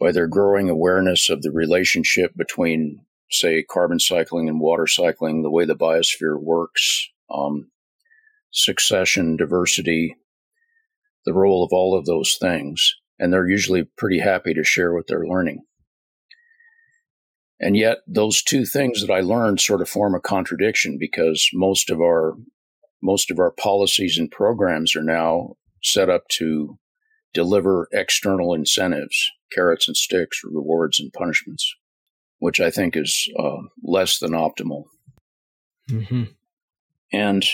by 0.00 0.10
their 0.10 0.26
growing 0.26 0.70
awareness 0.70 1.28
of 1.28 1.42
the 1.42 1.52
relationship 1.52 2.32
between, 2.36 3.04
say, 3.30 3.62
carbon 3.62 4.00
cycling 4.00 4.48
and 4.48 4.60
water 4.60 4.86
cycling, 4.86 5.42
the 5.42 5.50
way 5.50 5.66
the 5.66 5.76
biosphere 5.76 6.40
works, 6.40 7.08
um, 7.32 7.70
succession, 8.50 9.36
diversity, 9.36 10.16
the 11.26 11.34
role 11.34 11.62
of 11.62 11.70
all 11.72 11.96
of 11.96 12.06
those 12.06 12.36
things. 12.40 12.94
And 13.18 13.32
they're 13.32 13.48
usually 13.48 13.84
pretty 13.96 14.18
happy 14.18 14.54
to 14.54 14.64
share 14.64 14.92
what 14.92 15.06
they're 15.06 15.26
learning. 15.26 15.62
And 17.60 17.76
yet, 17.76 17.98
those 18.06 18.42
two 18.42 18.64
things 18.64 19.00
that 19.00 19.12
I 19.12 19.20
learned 19.20 19.60
sort 19.60 19.80
of 19.80 19.88
form 19.88 20.14
a 20.14 20.20
contradiction 20.20 20.96
because 20.98 21.48
most 21.52 21.90
of 21.90 22.00
our 22.00 22.34
most 23.02 23.30
of 23.30 23.38
our 23.38 23.50
policies 23.50 24.18
and 24.18 24.30
programs 24.30 24.96
are 24.96 25.04
now 25.04 25.56
set 25.82 26.08
up 26.08 26.26
to 26.28 26.78
deliver 27.34 27.88
external 27.92 28.54
incentives, 28.54 29.30
carrots 29.52 29.88
and 29.88 29.96
sticks, 29.96 30.40
rewards 30.44 30.98
and 30.98 31.12
punishments, 31.12 31.74
which 32.38 32.60
I 32.60 32.70
think 32.70 32.96
is 32.96 33.28
uh, 33.38 33.58
less 33.82 34.18
than 34.18 34.30
optimal. 34.30 34.84
Mm-hmm. 35.90 36.24
And 37.12 37.44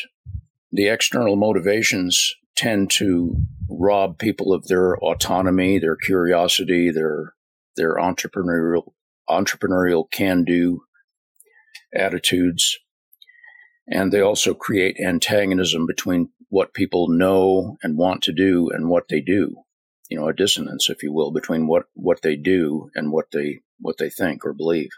the 0.71 0.89
external 0.89 1.35
motivations 1.35 2.35
tend 2.57 2.91
to 2.91 3.37
rob 3.69 4.19
people 4.19 4.53
of 4.53 4.69
their 4.69 4.97
autonomy, 4.99 5.79
their 5.79 5.97
curiosity, 5.97 6.91
their 6.91 7.35
their 7.77 7.97
entrepreneurial 7.97 8.93
entrepreneurial 9.29 10.11
can 10.11 10.45
do 10.45 10.83
attitudes. 11.95 12.79
And 13.89 14.13
they 14.13 14.21
also 14.21 14.55
create 14.55 15.01
antagonism 15.01 15.87
between 15.87 16.31
what 16.49 16.75
people 16.75 17.09
know 17.09 17.77
and 17.83 17.97
want 17.97 18.23
to 18.23 18.33
do 18.33 18.71
and 18.71 18.89
what 18.89 19.09
they 19.09 19.21
do. 19.21 19.57
You 20.11 20.19
know, 20.19 20.29
a 20.29 20.35
dissonance, 20.35 20.91
if 20.91 21.03
you 21.03 21.13
will, 21.13 21.31
between 21.31 21.67
what, 21.67 21.85
what 21.95 22.21
they 22.23 22.37
do 22.37 22.91
and 22.95 23.11
what 23.13 23.31
they 23.33 23.61
what 23.79 23.97
they 23.99 24.11
think 24.11 24.45
or 24.45 24.53
believe. 24.53 24.91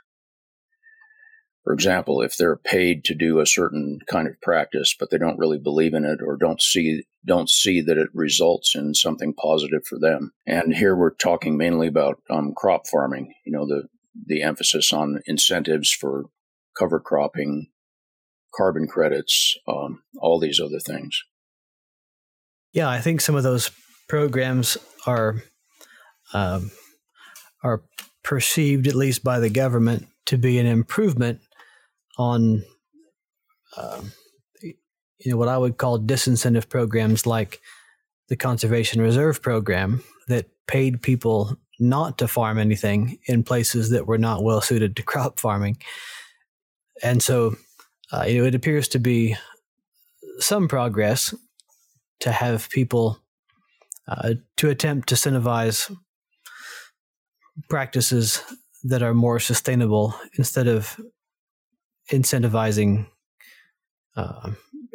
For 1.64 1.73
example, 1.73 2.23
if 2.23 2.37
they're 2.37 2.57
paid 2.57 3.04
to 3.04 3.14
do 3.14 3.38
a 3.38 3.47
certain 3.47 4.00
kind 4.11 4.26
of 4.26 4.40
practice, 4.40 4.97
but 4.99 5.11
they 5.11 5.19
don't 5.19 5.38
really 5.38 5.59
believe 5.59 5.95
in 5.95 6.04
it 6.04 6.19
or 6.21 6.37
don't 6.37 6.61
see 6.61 7.04
don't 7.25 7.49
see 7.49 7.81
that 7.83 7.99
it 7.99 8.09
results 8.12 8.75
in 8.75 8.95
something 8.95 9.33
positive 9.33 9.87
for 9.87 9.99
them. 9.99 10.33
And 10.45 10.75
here 10.75 10.97
we're 10.97 11.14
talking 11.14 11.57
mainly 11.57 11.87
about 11.87 12.21
um, 12.28 12.52
crop 12.57 12.88
farming. 12.88 13.33
You 13.47 13.52
know, 13.52 13.66
the 13.66 13.85
the 14.26 14.42
emphasis 14.42 14.92
on 14.92 15.21
incentives 15.26 15.92
for 15.92 16.25
cover 16.76 16.99
cropping, 16.99 17.69
carbon 18.54 18.88
credits, 18.88 19.57
um, 19.69 20.02
all 20.19 20.40
these 20.40 20.61
other 20.61 20.81
things. 20.81 21.23
Yeah, 22.73 22.88
I 22.88 23.00
think 23.00 23.21
some 23.21 23.35
of 23.35 23.42
those 23.42 23.71
programs 24.09 24.76
are 25.06 25.42
um, 26.32 26.71
are 27.62 27.82
perceived, 28.23 28.87
at 28.87 28.94
least 28.94 29.23
by 29.25 29.40
the 29.40 29.50
government, 29.50 30.06
to 30.26 30.37
be 30.38 30.59
an 30.59 30.66
improvement 30.66 31.40
on 32.18 32.64
uh, 33.76 34.02
you 34.62 35.30
know 35.30 35.37
what 35.37 35.49
I 35.49 35.59
would 35.59 35.78
call 35.78 35.99
disincentive 35.99 36.68
programs 36.68 37.26
like 37.26 37.61
the 38.28 38.37
conservation 38.37 39.00
reserve 39.00 39.42
program 39.42 40.02
that 40.28 40.47
paid 40.66 41.02
people 41.02 41.56
not 41.78 42.18
to 42.18 42.28
farm 42.28 42.59
anything 42.59 43.18
in 43.26 43.42
places 43.42 43.90
that 43.90 44.06
were 44.06 44.18
not 44.18 44.42
well 44.42 44.61
suited 44.61 44.97
to 44.97 45.02
crop 45.11 45.38
farming. 45.38 45.76
And 47.02 47.23
so, 47.23 47.56
uh, 48.12 48.25
you 48.26 48.38
know, 48.38 48.47
it 48.47 48.54
appears 48.54 48.88
to 48.88 48.99
be 48.99 49.37
some 50.38 50.68
progress 50.68 51.35
to 52.21 52.32
have 52.32 52.71
people 52.71 53.18
uh, 54.09 54.35
to 54.56 54.71
attempt 54.71 55.09
to 55.09 55.14
incentivize 55.14 55.94
practices 57.68 58.42
that 58.85 59.02
are 59.02 59.14
more 59.14 59.38
sustainable 59.38 60.14
instead 60.38 60.66
of 60.66 60.99
incentivizing 62.11 63.06
uh, 64.16 64.50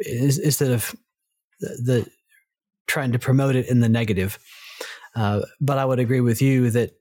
instead 0.06 0.70
of 0.70 0.94
the, 1.60 1.68
the, 1.84 2.10
trying 2.86 3.12
to 3.12 3.18
promote 3.18 3.56
it 3.56 3.68
in 3.68 3.80
the 3.80 3.88
negative. 3.88 4.38
Uh, 5.14 5.40
but 5.60 5.78
I 5.78 5.84
would 5.84 5.98
agree 5.98 6.20
with 6.20 6.40
you 6.40 6.70
that 6.70 6.92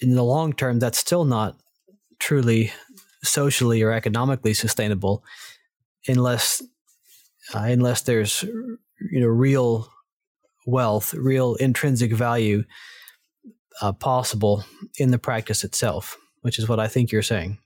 in 0.00 0.14
the 0.14 0.24
long 0.24 0.52
term, 0.52 0.78
that's 0.78 0.98
still 0.98 1.24
not 1.24 1.60
truly 2.18 2.72
socially 3.22 3.82
or 3.82 3.92
economically 3.92 4.54
sustainable 4.54 5.22
unless 6.08 6.62
uh, 7.54 7.58
unless 7.58 8.02
there's 8.02 8.42
you 8.42 9.20
know 9.20 9.26
real 9.26 9.92
wealth, 10.66 11.14
real 11.14 11.54
intrinsic 11.56 12.12
value 12.12 12.64
uh, 13.80 13.92
possible 13.92 14.64
in 14.98 15.10
the 15.10 15.18
practice 15.18 15.64
itself, 15.64 16.16
which 16.42 16.58
is 16.58 16.68
what 16.68 16.80
I 16.80 16.88
think 16.88 17.12
you're 17.12 17.22
saying. 17.22 17.58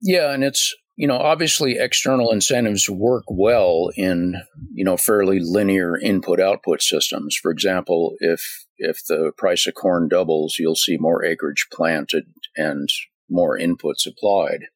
Yeah, 0.00 0.32
and 0.32 0.42
it's 0.42 0.74
you 0.96 1.06
know 1.06 1.16
obviously 1.16 1.78
external 1.78 2.32
incentives 2.32 2.88
work 2.88 3.24
well 3.28 3.90
in 3.96 4.42
you 4.72 4.84
know 4.84 4.96
fairly 4.96 5.38
linear 5.40 5.98
input 5.98 6.40
output 6.40 6.82
systems. 6.82 7.36
For 7.40 7.50
example, 7.50 8.16
if 8.20 8.66
if 8.78 9.04
the 9.06 9.32
price 9.36 9.66
of 9.66 9.74
corn 9.74 10.08
doubles, 10.08 10.56
you'll 10.58 10.74
see 10.74 10.96
more 10.98 11.24
acreage 11.24 11.68
planted 11.72 12.24
and 12.56 12.88
more 13.30 13.58
inputs 13.58 14.06
applied. 14.06 14.66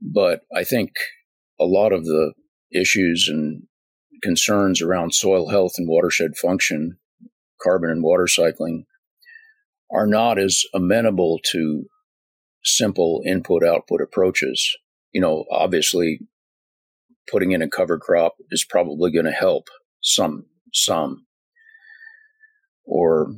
But 0.00 0.42
I 0.54 0.64
think 0.64 0.92
a 1.60 1.64
lot 1.64 1.92
of 1.92 2.04
the 2.04 2.32
issues 2.72 3.28
and 3.28 3.64
concerns 4.22 4.80
around 4.80 5.14
soil 5.14 5.48
health 5.48 5.74
and 5.76 5.88
watershed 5.88 6.36
function, 6.36 6.98
carbon 7.60 7.90
and 7.90 8.02
water 8.02 8.26
cycling, 8.26 8.86
are 9.90 10.06
not 10.06 10.38
as 10.38 10.62
amenable 10.72 11.40
to 11.50 11.84
simple 12.64 13.22
input 13.26 13.64
output 13.64 14.00
approaches. 14.00 14.76
You 15.12 15.20
know, 15.20 15.44
obviously 15.50 16.20
putting 17.30 17.52
in 17.52 17.62
a 17.62 17.68
cover 17.68 17.98
crop 17.98 18.36
is 18.50 18.64
probably 18.64 19.12
going 19.12 19.26
to 19.26 19.32
help 19.32 19.68
some, 20.00 20.46
some, 20.72 21.26
or 22.84 23.34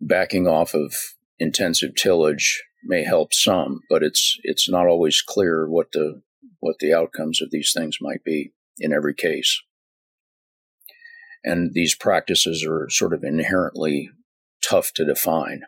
backing 0.00 0.46
off 0.46 0.74
of 0.74 0.94
intensive 1.38 1.94
tillage 1.96 2.62
may 2.84 3.02
help 3.02 3.32
some, 3.32 3.80
but 3.88 4.02
it's, 4.02 4.38
it's 4.42 4.68
not 4.68 4.86
always 4.86 5.22
clear 5.22 5.68
what 5.68 5.92
the, 5.92 6.22
what 6.60 6.76
the 6.78 6.92
outcomes 6.92 7.42
of 7.42 7.50
these 7.50 7.72
things 7.74 7.98
might 8.00 8.22
be 8.22 8.52
in 8.78 8.92
every 8.92 9.14
case. 9.14 9.60
And 11.44 11.72
these 11.74 11.94
practices 11.94 12.66
are 12.68 12.88
sort 12.90 13.12
of 13.12 13.22
inherently 13.22 14.10
tough 14.62 14.92
to 14.94 15.04
define. 15.04 15.62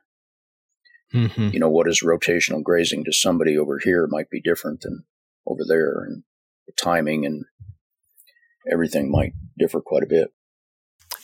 Mm-hmm. 1.15 1.51
You 1.53 1.61
know, 1.61 1.71
what 1.71 1.89
is 1.89 2.03
rotational 2.03 2.63
grazing 2.63 3.05
to 3.05 3.13
somebody 3.13 3.57
over 3.57 3.79
here 3.79 4.07
might 4.11 4.29
be 4.29 4.41
different 4.41 4.83
than 4.83 5.05
over 5.47 5.63
there, 5.67 6.03
and 6.03 6.25
the 6.67 6.73
timing 6.73 7.25
and 7.25 7.45
everything 8.71 9.11
might 9.11 9.33
differ 9.59 9.81
quite 9.81 10.03
a 10.03 10.09
bit. 10.09 10.29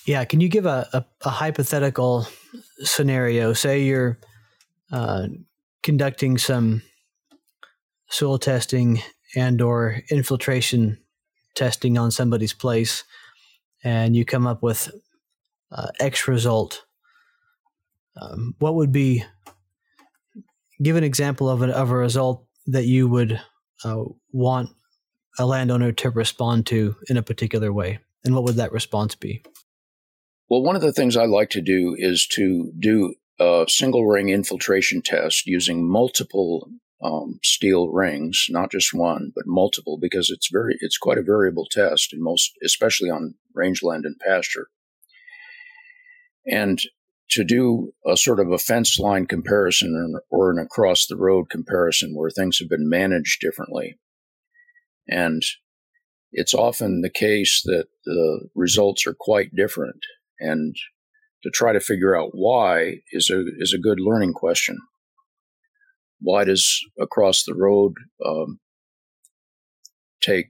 Yeah, 0.06 0.24
can 0.24 0.40
you 0.40 0.48
give 0.48 0.66
a, 0.66 0.88
a, 0.92 1.04
a 1.26 1.30
hypothetical 1.30 2.26
scenario? 2.78 3.52
Say 3.52 3.82
you're 3.82 4.18
uh, 4.90 5.26
conducting 5.82 6.38
some 6.38 6.82
soil 8.08 8.38
testing 8.38 9.02
and 9.36 9.60
or 9.60 10.00
infiltration 10.10 10.98
testing 11.54 11.98
on 11.98 12.10
somebody's 12.10 12.52
place, 12.52 13.04
and 13.82 14.16
you 14.16 14.24
come 14.24 14.46
up 14.46 14.62
with 14.62 14.90
uh, 15.70 15.88
X 16.00 16.28
result. 16.28 16.84
Um, 18.20 18.54
what 18.58 18.74
would 18.74 18.92
be 18.92 19.24
give 20.82 20.96
an 20.96 21.04
example 21.04 21.48
of, 21.48 21.62
an, 21.62 21.70
of 21.70 21.90
a 21.90 21.96
result 21.96 22.46
that 22.66 22.84
you 22.84 23.08
would 23.08 23.40
uh, 23.84 24.04
want 24.32 24.70
a 25.38 25.46
landowner 25.46 25.92
to 25.92 26.10
respond 26.10 26.66
to 26.66 26.96
in 27.08 27.16
a 27.16 27.22
particular 27.22 27.72
way, 27.72 27.98
and 28.24 28.34
what 28.34 28.44
would 28.44 28.56
that 28.56 28.72
response 28.72 29.14
be? 29.14 29.42
Well, 30.48 30.62
one 30.62 30.76
of 30.76 30.82
the 30.82 30.92
things 30.92 31.16
I 31.16 31.24
like 31.24 31.50
to 31.50 31.60
do 31.60 31.96
is 31.98 32.26
to 32.28 32.72
do 32.78 33.14
a 33.40 33.64
single 33.68 34.06
ring 34.06 34.28
infiltration 34.28 35.02
test 35.02 35.46
using 35.46 35.88
multiple 35.88 36.68
um, 37.04 37.38
steel 37.42 37.88
rings, 37.88 38.46
not 38.48 38.72
just 38.72 38.94
one, 38.94 39.30
but 39.34 39.44
multiple, 39.46 39.98
because 40.00 40.30
it's 40.30 40.48
very 40.50 40.76
it's 40.80 40.96
quite 40.96 41.18
a 41.18 41.22
variable 41.22 41.66
test 41.70 42.12
in 42.12 42.22
most, 42.22 42.52
especially 42.64 43.10
on 43.10 43.34
rangeland 43.54 44.06
and 44.06 44.16
pasture. 44.26 44.68
And 46.46 46.80
to 47.30 47.44
do 47.44 47.92
a 48.06 48.16
sort 48.16 48.40
of 48.40 48.50
a 48.50 48.58
fence 48.58 48.98
line 48.98 49.26
comparison 49.26 50.14
or, 50.30 50.50
an 50.50 50.58
across 50.58 51.06
the 51.06 51.16
road 51.16 51.50
comparison 51.50 52.14
where 52.14 52.30
things 52.30 52.58
have 52.58 52.68
been 52.68 52.88
managed 52.88 53.40
differently. 53.40 53.98
And 55.08 55.42
it's 56.32 56.54
often 56.54 57.00
the 57.00 57.10
case 57.10 57.62
that 57.64 57.86
the 58.04 58.48
results 58.54 59.06
are 59.06 59.16
quite 59.18 59.54
different. 59.54 60.00
And 60.38 60.76
to 61.42 61.50
try 61.50 61.72
to 61.72 61.80
figure 61.80 62.16
out 62.16 62.30
why 62.32 63.00
is 63.12 63.30
a, 63.30 63.44
is 63.58 63.74
a 63.74 63.82
good 63.82 64.00
learning 64.00 64.34
question. 64.34 64.78
Why 66.24 66.44
does 66.44 66.80
across 66.98 67.44
the 67.44 67.54
road 67.54 67.92
um, 68.24 68.58
take, 70.22 70.46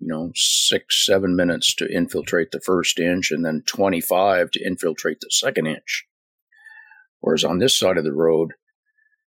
you 0.00 0.08
know, 0.08 0.32
six, 0.34 1.06
seven 1.06 1.36
minutes 1.36 1.76
to 1.76 1.86
infiltrate 1.88 2.50
the 2.50 2.60
first 2.60 2.98
inch 2.98 3.30
and 3.30 3.44
then 3.44 3.62
25 3.66 4.50
to 4.50 4.66
infiltrate 4.66 5.18
the 5.20 5.30
second 5.30 5.68
inch? 5.68 6.06
Whereas 7.20 7.44
on 7.44 7.58
this 7.58 7.78
side 7.78 7.98
of 7.98 8.04
the 8.04 8.12
road, 8.12 8.54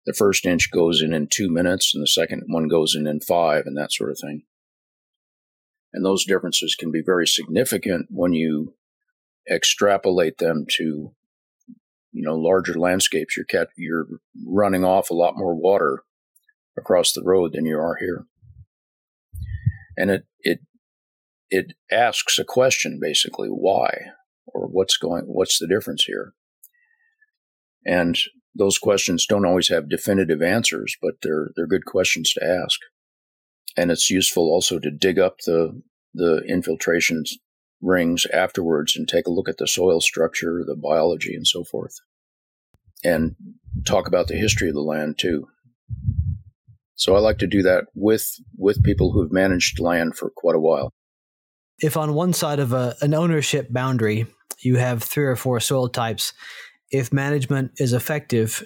the 0.05 0.12
first 0.12 0.44
inch 0.44 0.70
goes 0.70 1.01
in 1.01 1.14
in 1.14 1.27
two 1.27 1.48
minutes 1.48 1.92
and 1.94 2.03
the 2.03 2.07
second 2.07 2.42
one 2.48 2.68
goes 2.68 2.94
in 2.94 3.07
in 3.07 3.20
five 3.20 3.64
and 3.64 3.77
that 3.79 3.92
sort 3.92 4.11
of 4.11 4.18
thing. 4.20 4.42
And 5.94 6.05
those 6.05 6.27
differences 6.27 6.74
can 6.74 6.92
be 6.92 7.03
very 7.05 7.27
significant 7.27 8.09
when 8.11 8.35
you 8.35 8.74
extrapolate 9.51 10.37
them 10.37 10.66
to, 10.77 11.14
you 12.12 12.23
know, 12.23 12.37
larger 12.37 12.75
landscapes. 12.75 13.37
You're, 13.37 13.47
cat- 13.47 13.68
you're 13.77 14.07
running 14.47 14.85
off 14.85 15.11
a 15.11 15.14
lot 15.14 15.37
more 15.37 15.55
water 15.55 16.03
across 16.77 17.12
the 17.12 17.23
road 17.25 17.53
than 17.53 17.66
you 17.66 17.79
are 17.79 17.97
here. 17.99 18.27
And 19.97 20.11
it, 20.11 20.25
it, 20.40 20.61
it 21.51 21.73
asks 21.90 22.38
a 22.38 22.44
question 22.44 22.99
basically, 23.01 23.49
why? 23.49 24.12
Or 24.47 24.66
what's 24.66 24.97
going, 24.97 25.25
what's 25.27 25.59
the 25.59 25.66
difference 25.66 26.05
here? 26.05 26.33
And 27.85 28.18
those 28.55 28.79
questions 28.79 29.27
don't 29.27 29.47
always 29.47 29.68
have 29.68 29.88
definitive 29.88 30.42
answers, 30.42 30.97
but 31.01 31.14
they're 31.23 31.51
they're 31.55 31.66
good 31.66 31.85
questions 31.85 32.33
to 32.35 32.44
ask. 32.44 32.79
And 33.77 33.90
it's 33.90 34.11
useful 34.11 34.44
also 34.44 34.79
to 34.79 34.90
dig 34.90 35.18
up 35.18 35.38
the 35.47 35.81
the 36.12 36.42
infiltration 36.49 37.23
rings 37.81 38.27
afterwards 38.33 38.97
and 38.97 39.07
take 39.09 39.27
a 39.27 39.31
look 39.31 39.49
at 39.49 39.59
the 39.59 39.69
soil 39.69 40.01
structure, 40.01 40.62
the 40.67 40.77
biology, 40.77 41.35
and 41.35 41.47
so 41.47 41.64
forth. 41.64 41.95
and 43.05 43.37
talk 43.85 44.09
about 44.09 44.27
the 44.27 44.35
history 44.35 44.69
of 44.69 44.75
the 44.75 44.81
land 44.81 45.19
too. 45.19 45.47
So 46.97 47.14
I 47.14 47.21
like 47.21 47.38
to 47.38 47.47
do 47.47 47.62
that 47.62 47.85
with 47.95 48.27
with 48.57 48.83
people 48.83 49.12
who 49.12 49.23
have 49.23 49.31
managed 49.31 49.79
land 49.79 50.17
for 50.17 50.31
quite 50.35 50.57
a 50.57 50.61
while. 50.61 50.91
If 51.79 51.97
on 51.97 52.14
one 52.14 52.33
side 52.33 52.59
of 52.59 52.73
a, 52.73 52.97
an 53.01 53.14
ownership 53.14 53.73
boundary 53.73 54.27
you 54.61 54.77
have 54.77 55.03
three 55.03 55.25
or 55.25 55.37
four 55.37 55.61
soil 55.61 55.88
types, 55.88 56.33
if 56.91 57.12
management 57.12 57.73
is 57.77 57.93
effective, 57.93 58.64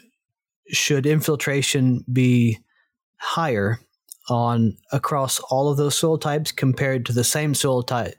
should 0.68 1.04
infiltration 1.04 2.04
be 2.10 2.58
higher 3.18 3.80
on 4.30 4.78
across 4.92 5.38
all 5.50 5.70
of 5.70 5.76
those 5.76 5.94
soil 5.94 6.16
types 6.16 6.52
compared 6.52 7.04
to 7.04 7.12
the 7.12 7.24
same 7.24 7.54
soil 7.54 7.82
type 7.82 8.14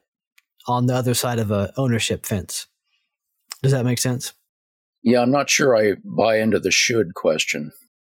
on 0.67 0.85
the 0.85 0.95
other 0.95 1.13
side 1.13 1.39
of 1.39 1.51
a 1.51 1.73
ownership 1.77 2.25
fence? 2.25 2.67
Does 3.61 3.71
that 3.71 3.85
make 3.85 3.99
sense? 3.99 4.33
Yeah, 5.01 5.21
I'm 5.21 5.31
not 5.31 5.49
sure 5.49 5.75
I 5.75 5.95
buy 6.03 6.39
into 6.39 6.59
the 6.59 6.71
should 6.71 7.13
question. 7.13 7.71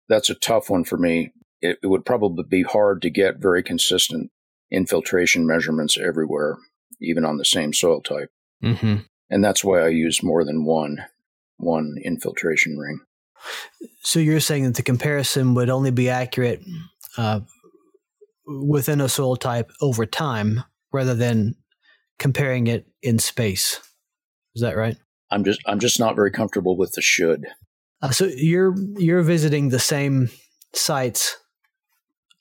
That's 0.10 0.30
a 0.30 0.36
tough 0.36 0.70
one 0.70 0.84
for 0.84 0.98
me. 0.98 1.34
It, 1.62 1.80
it 1.82 1.88
would 1.88 2.06
probably 2.06 2.44
be 2.44 2.64
hard 2.64 3.02
to 3.04 3.10
get 3.10 3.38
very 3.38 3.64
consistent 3.64 4.32
infiltration 4.70 5.48
measurements 5.48 5.98
everywhere, 5.98 6.58
even 7.02 7.24
on 7.24 7.38
the 7.38 7.46
same 7.46 7.74
soil 7.74 8.02
type. 8.02 8.30
Mm-hmm. 8.64 8.96
And 9.30 9.44
that's 9.44 9.64
why 9.64 9.80
I 9.80 9.90
use 9.90 10.22
more 10.22 10.44
than 10.44 10.66
one 10.66 11.06
one 11.58 11.96
infiltration 12.04 12.78
ring. 12.78 13.00
So 14.02 14.20
you're 14.20 14.40
saying 14.40 14.64
that 14.66 14.76
the 14.76 14.84
comparison 14.84 15.54
would 15.54 15.70
only 15.70 15.92
be 15.92 16.10
accurate 16.10 16.62
uh, 17.18 17.42
within 18.46 19.00
a 19.00 19.08
soil 19.08 19.38
type 19.38 19.72
over 19.82 20.06
time, 20.06 20.64
rather 20.92 21.14
than 21.14 21.56
comparing 22.24 22.68
it 22.68 22.88
in 23.02 23.20
space. 23.20 23.82
Is 24.56 24.62
that 24.62 24.78
right? 24.78 24.96
I'm 25.30 25.44
just 25.44 25.60
I'm 25.68 25.80
just 25.80 26.00
not 26.00 26.16
very 26.16 26.32
comfortable 26.32 26.78
with 26.78 26.94
the 26.94 27.02
should. 27.02 27.46
Uh, 28.02 28.12
so 28.12 28.26
you're 28.26 28.74
you're 28.98 29.22
visiting 29.22 29.70
the 29.70 29.80
same 29.80 30.30
sites 30.74 31.38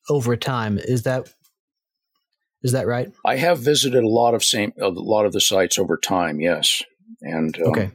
over 0.09 0.37
time. 0.37 0.79
Is 0.79 1.03
that 1.03 1.35
is 2.63 2.71
that 2.73 2.87
right? 2.87 3.13
I 3.27 3.37
have 3.37 3.59
visited 3.59 4.05
a 4.05 4.09
lot 4.09 4.35
of 4.35 4.45
same 4.45 4.73
a 4.81 4.89
lot 4.89 5.27
of 5.27 5.33
the 5.33 5.41
sites 5.41 5.81
over 5.81 5.97
time. 5.97 6.41
Yes, 6.41 6.83
and 7.21 7.59
um, 7.59 7.71
okay. 7.71 7.91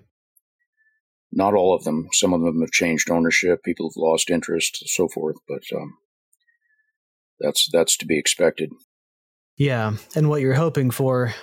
Not 1.31 1.53
all 1.53 1.73
of 1.73 1.85
them. 1.85 2.09
Some 2.11 2.33
of 2.33 2.41
them 2.41 2.59
have 2.59 2.71
changed 2.71 3.09
ownership. 3.09 3.63
People 3.63 3.89
have 3.89 3.95
lost 3.97 4.29
interest, 4.29 4.83
so 4.87 5.07
forth. 5.07 5.37
But 5.47 5.63
um, 5.73 5.97
that's 7.39 7.69
that's 7.71 7.95
to 7.97 8.05
be 8.05 8.19
expected. 8.19 8.71
Yeah, 9.57 9.93
and 10.15 10.29
what 10.29 10.41
you're 10.41 10.53
hoping 10.53 10.91
for, 10.91 11.33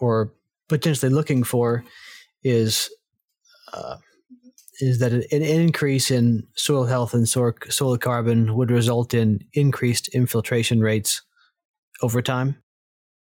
or 0.00 0.32
potentially 0.68 1.12
looking 1.12 1.44
for, 1.44 1.84
is 2.42 2.90
uh, 3.72 3.96
is 4.80 4.98
that 4.98 5.12
an 5.12 5.22
increase 5.30 6.10
in 6.10 6.46
soil 6.56 6.84
health 6.84 7.14
and 7.14 7.28
soil 7.28 7.96
carbon 7.98 8.56
would 8.56 8.70
result 8.70 9.14
in 9.14 9.40
increased 9.52 10.08
infiltration 10.08 10.80
rates 10.80 11.22
over 12.02 12.20
time? 12.20 12.56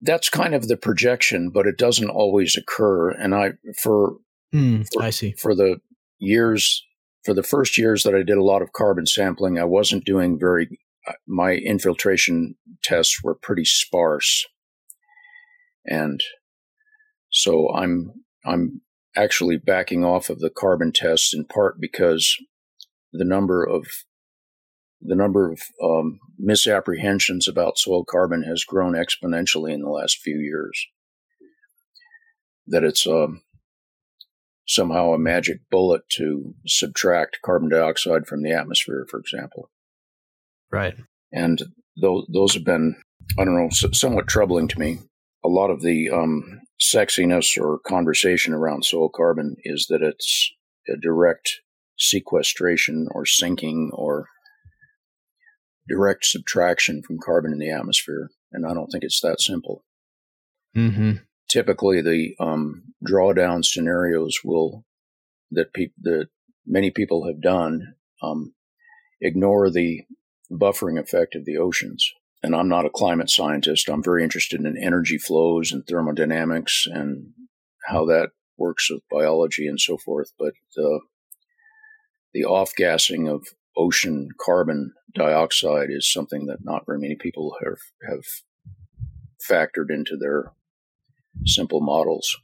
That's 0.01 0.29
kind 0.29 0.55
of 0.55 0.69
the 0.69 0.77
projection, 0.77 1.51
but 1.51 1.67
it 1.67 1.79
doesn't 1.79 2.11
always 2.11 2.57
occur. 2.57 3.11
And 3.11 3.35
I, 3.35 3.53
for, 3.81 4.17
mm, 4.55 4.87
for 4.93 5.03
I 5.03 5.11
see 5.11 5.33
for 5.33 5.55
the 5.55 5.81
years, 6.19 6.85
for 7.25 7.35
the 7.35 7.43
first 7.43 7.79
years 7.79 8.03
that 8.03 8.15
I 8.15 8.23
did 8.23 8.37
a 8.37 8.45
lot 8.45 8.63
of 8.63 8.73
carbon 8.73 9.07
sampling, 9.07 9.59
I 9.59 9.65
wasn't 9.65 10.05
doing 10.05 10.39
very. 10.39 10.79
Uh, 11.07 11.13
my 11.27 11.55
infiltration 11.55 12.55
tests 12.85 13.23
were 13.25 13.35
pretty 13.35 13.65
sparse, 13.65 14.47
and 15.85 16.21
so 17.33 17.73
I'm 17.75 18.13
I'm 18.45 18.83
actually 19.17 19.57
backing 19.57 20.05
off 20.05 20.31
of 20.31 20.39
the 20.39 20.51
carbon 20.51 20.93
tests 20.93 21.35
in 21.35 21.45
part 21.45 21.81
because 21.81 22.37
the 23.13 23.25
number 23.25 23.65
of 23.65 23.87
the 25.01 25.17
number 25.17 25.51
of 25.51 25.61
um, 25.83 26.21
misapprehensions 26.39 27.49
about 27.49 27.79
soil 27.79 28.05
carbon 28.05 28.45
has 28.45 28.65
grown 28.65 28.95
exponentially 28.95 29.73
in 29.73 29.83
the 29.83 29.91
last 29.91 30.19
few 30.19 30.39
years. 30.39 30.87
That 32.69 32.85
it's 32.85 33.07
um, 33.07 33.43
somehow 34.67 35.13
a 35.13 35.19
magic 35.19 35.61
bullet 35.71 36.03
to 36.13 36.55
subtract 36.67 37.41
carbon 37.45 37.69
dioxide 37.69 38.27
from 38.27 38.43
the 38.43 38.53
atmosphere, 38.53 39.07
for 39.11 39.19
example. 39.19 39.71
Right. 40.71 40.95
And 41.33 41.61
those 42.01 42.27
those 42.33 42.55
have 42.55 42.65
been, 42.65 42.95
I 43.39 43.45
don't 43.45 43.57
know, 43.57 43.69
somewhat 43.71 44.29
troubling 44.29 44.69
to 44.69 44.79
me. 44.79 45.01
A 45.45 45.49
lot 45.49 45.71
of 45.71 45.83
the 45.83 46.11
um, 46.11 46.61
sexiness 46.81 47.61
or 47.61 47.79
conversation 47.87 48.55
around 48.55 48.85
soil 48.85 49.09
carbon 49.09 49.57
is 49.65 49.87
that 49.89 50.03
it's 50.03 50.53
a 50.89 50.97
direct 50.97 51.61
sequestration 51.99 53.09
or 53.13 53.27
sinking 53.27 53.91
or 53.93 54.27
direct 55.89 56.25
subtraction 56.25 57.03
from 57.03 57.19
carbon 57.19 57.53
in 57.53 57.59
the 57.59 57.71
atmosphere. 57.71 58.31
And 58.53 58.67
I 58.67 58.75
don't 58.75 58.89
think 58.89 59.05
it's 59.05 59.21
that 59.21 59.41
simple. 59.41 59.85
Mm-hmm. 60.77 61.13
Typically, 61.49 62.01
the 62.01 62.35
um, 62.41 62.95
drawdown 63.07 63.65
scenarios 63.65 64.39
will 64.45 64.85
that 65.51 65.73
pe- 65.75 65.89
that 66.01 66.29
many 66.67 66.91
people 66.91 67.27
have 67.27 67.43
done 67.43 67.95
um, 68.23 68.55
ignore 69.21 69.71
the 69.71 70.03
buffering 70.51 70.99
effect 70.99 71.35
of 71.35 71.45
the 71.45 71.57
oceans 71.57 72.13
and 72.43 72.55
I'm 72.55 72.69
not 72.69 72.87
a 72.87 72.91
climate 72.91 73.31
scientist. 73.31 73.89
I'm 73.89 74.03
very 74.03 74.23
interested 74.23 74.61
in 74.61 74.77
energy 74.77 75.19
flows 75.19 75.73
and 75.73 75.87
thermodynamics 75.87 76.87
and 76.91 77.33
how 77.87 78.05
that 78.07 78.31
works 78.57 78.91
with 78.91 79.03
biology 79.11 79.67
and 79.67 79.81
so 79.81 79.97
forth. 79.97 80.33
But 80.39 80.55
uh, 80.77 80.99
the 82.35 82.45
off 82.45 82.73
gassing 82.77 83.29
of 83.29 83.47
ocean 83.77 84.29
carbon 84.41 84.93
dioxide 85.15 85.89
is 85.91 86.11
something 86.11 86.47
that 86.47 86.65
not 86.65 86.85
very 86.87 86.99
many 86.99 87.17
people 87.17 87.57
have 87.63 87.79
have 88.09 88.25
factored 89.43 89.91
into 89.91 90.17
their 90.17 90.53
simple 91.47 91.81
models. 91.81 92.37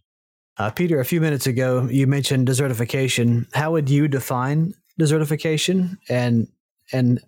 Uh, 0.56 0.70
Peter, 0.70 0.98
a 0.98 1.04
few 1.04 1.20
minutes 1.20 1.46
ago, 1.46 1.86
you 1.90 2.06
mentioned 2.06 2.48
desertification. 2.48 3.46
How 3.54 3.70
would 3.72 3.88
you 3.88 4.08
define 4.08 4.74
desertification, 5.00 5.96
and 6.08 6.48
and 6.92 7.20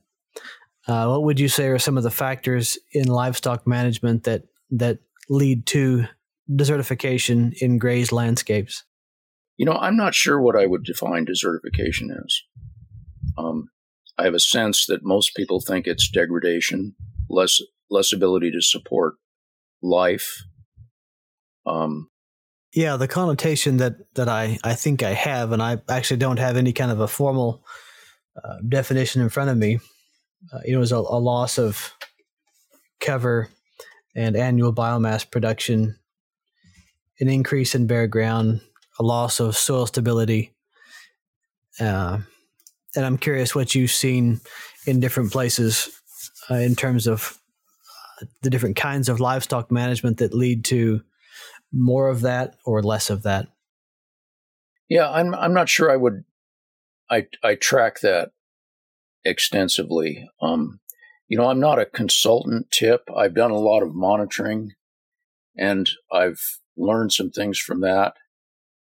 uh, 0.90 1.09
what 1.09 1.24
would 1.24 1.40
you 1.40 1.48
say 1.48 1.66
are 1.68 1.79
some 1.79 1.96
of 1.96 2.03
the 2.03 2.11
factors 2.11 2.79
in 2.92 3.07
livestock 3.09 3.66
management 3.66 4.24
that 4.24 4.44
that 4.70 4.98
lead 5.29 5.66
to 5.66 6.07
desertification 6.50 7.53
in 7.61 7.79
grazed 7.79 8.12
landscapes? 8.12 8.85
You 9.57 9.66
know, 9.66 9.74
I'm 9.74 9.96
not 9.96 10.14
sure 10.14 10.40
what 10.40 10.57
I 10.57 10.66
would 10.66 10.85
define 10.85 11.26
desertification 11.26 12.09
as. 12.24 12.42
Um, 13.37 13.68
I 14.18 14.24
have 14.24 14.35
a 14.35 14.40
sense 14.40 14.87
that 14.87 15.05
most 15.05 15.35
people 15.35 15.61
think 15.61 15.87
it's 15.87 16.11
degradation, 16.11 16.94
less 17.29 17.61
less 17.90 18.12
ability 18.12 18.50
to 18.53 18.61
support 18.61 19.14
life. 19.83 20.44
Um, 21.66 22.09
yeah, 22.74 22.96
the 22.96 23.09
connotation 23.09 23.79
that 23.79 23.96
that 24.14 24.29
I 24.29 24.59
I 24.62 24.74
think 24.74 25.03
I 25.03 25.12
have, 25.12 25.53
and 25.53 25.62
I 25.62 25.79
actually 25.88 26.18
don't 26.18 26.38
have 26.38 26.57
any 26.57 26.72
kind 26.72 26.90
of 26.90 27.00
a 27.00 27.09
formal 27.09 27.64
uh, 28.42 28.57
definition 28.68 29.22
in 29.22 29.29
front 29.29 29.50
of 29.50 29.57
me, 29.57 29.79
uh, 30.53 30.61
you 30.64 30.72
know, 30.72 30.79
it 30.79 30.81
was 30.81 30.92
a, 30.92 30.96
a, 30.96 31.20
loss 31.20 31.59
of 31.59 31.92
cover 33.00 33.48
and 34.16 34.37
annual 34.37 34.72
biomass 34.72 35.31
production, 35.31 35.96
an 37.20 37.29
increase 37.29 37.74
in 37.74 37.87
bare 37.87 38.07
ground, 38.07 38.61
a 38.98 39.03
loss 39.03 39.40
of 39.40 39.57
soil 39.57 39.87
stability. 39.87 40.55
Uh, 41.79 42.18
and 42.96 43.05
I'm 43.05 43.18
curious 43.18 43.55
what 43.55 43.74
you've 43.74 43.90
seen 43.90 44.40
in 44.87 45.00
different 45.00 45.31
places 45.31 45.88
uh, 46.50 46.55
in 46.55 46.74
terms 46.74 47.07
of 47.07 47.38
uh, 48.20 48.26
the 48.42 48.50
different 48.50 48.76
kinds 48.76 49.09
of 49.09 49.20
livestock 49.20 49.70
management 49.70 50.18
that 50.18 50.35
lead 50.35 50.64
to 50.66 51.03
more 51.72 52.09
of 52.09 52.22
that 52.22 52.57
or 52.64 52.83
less 52.83 53.11
of 53.11 53.22
that. 53.22 53.46
Yeah, 54.88 55.09
I'm 55.09 55.35
I'm 55.37 55.55
not 55.55 55.68
sure 55.68 55.90
I 55.90 55.96
would 55.96 56.24
I 57.09 57.29
I 57.44 57.55
track 57.55 58.00
that 58.00 58.33
extensively. 59.24 60.28
Um, 60.40 60.80
you 61.28 61.37
know, 61.37 61.48
I'm 61.48 61.61
not 61.61 61.78
a 61.78 61.87
consultant 61.87 62.70
tip. 62.70 63.09
I've 63.16 63.35
done 63.35 63.50
a 63.50 63.59
lot 63.59 63.83
of 63.83 63.94
monitoring 63.94 64.72
and 65.56 65.88
I've 66.12 66.40
learned 66.76 67.12
some 67.12 67.30
things 67.30 67.59
from 67.59 67.80
that. 67.83 68.14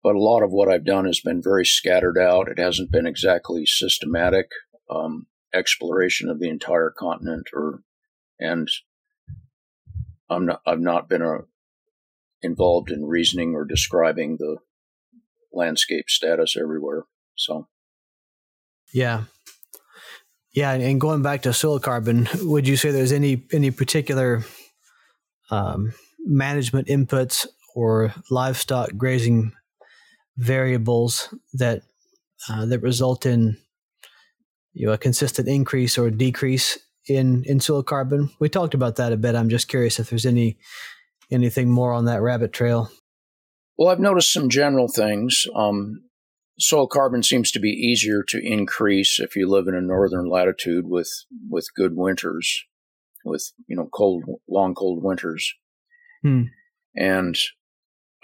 But 0.03 0.15
a 0.15 0.21
lot 0.21 0.43
of 0.43 0.51
what 0.51 0.69
I've 0.69 0.85
done 0.85 1.05
has 1.05 1.19
been 1.19 1.41
very 1.41 1.65
scattered 1.65 2.17
out. 2.17 2.47
It 2.47 2.59
hasn't 2.59 2.91
been 2.91 3.07
exactly 3.07 3.65
systematic 3.65 4.47
um, 4.89 5.25
exploration 5.53 6.29
of 6.29 6.39
the 6.39 6.49
entire 6.49 6.93
continent, 6.95 7.47
or 7.53 7.81
and 8.39 8.67
I'm 10.29 10.45
not. 10.45 10.61
I've 10.67 10.79
not 10.79 11.09
been 11.09 11.23
a, 11.23 11.39
involved 12.43 12.91
in 12.91 13.05
reasoning 13.05 13.55
or 13.55 13.65
describing 13.65 14.37
the 14.37 14.57
landscape 15.51 16.07
status 16.07 16.55
everywhere. 16.55 17.05
So, 17.35 17.67
yeah, 18.93 19.23
yeah, 20.55 20.71
and 20.71 21.01
going 21.01 21.21
back 21.21 21.41
to 21.41 21.53
soil 21.53 21.79
carbon, 21.79 22.29
would 22.41 22.65
you 22.67 22.77
say 22.77 22.91
there's 22.91 23.11
any 23.11 23.43
any 23.51 23.71
particular 23.71 24.45
um, 25.51 25.93
management 26.19 26.87
inputs 26.87 27.45
or 27.75 28.13
livestock 28.31 28.89
grazing 28.97 29.51
variables 30.37 31.33
that 31.53 31.81
uh, 32.49 32.65
that 32.65 32.79
result 32.79 33.25
in 33.25 33.57
you 34.73 34.87
know 34.87 34.93
a 34.93 34.97
consistent 34.97 35.49
increase 35.49 35.97
or 35.97 36.09
decrease 36.09 36.79
in 37.07 37.43
in 37.43 37.59
soil 37.59 37.83
carbon. 37.83 38.31
We 38.39 38.47
talked 38.47 38.73
about 38.73 38.95
that 38.95 39.11
a 39.11 39.17
bit. 39.17 39.35
I'm 39.35 39.49
just 39.49 39.67
curious 39.67 39.99
if 39.99 40.09
there's 40.09 40.25
any 40.25 40.57
anything 41.29 41.69
more 41.69 41.91
on 41.91 42.05
that 42.05 42.21
rabbit 42.21 42.53
trail. 42.53 42.89
Well, 43.77 43.89
I've 43.89 43.99
noticed 43.99 44.31
some 44.31 44.47
general 44.47 44.87
things. 44.87 45.47
Um, 45.53 46.05
soil 46.59 46.87
carbon 46.87 47.23
seems 47.23 47.51
to 47.51 47.59
be 47.59 47.69
easier 47.69 48.23
to 48.29 48.39
increase 48.39 49.19
if 49.19 49.35
you 49.35 49.49
live 49.49 49.67
in 49.67 49.75
a 49.75 49.81
northern 49.81 50.29
latitude 50.29 50.85
with 50.87 51.09
with 51.49 51.67
good 51.75 51.95
winters, 51.95 52.63
with 53.23 53.51
you 53.67 53.75
know 53.75 53.89
cold, 53.91 54.23
long 54.49 54.73
cold 54.73 55.03
winters, 55.03 55.53
hmm. 56.21 56.43
and 56.95 57.37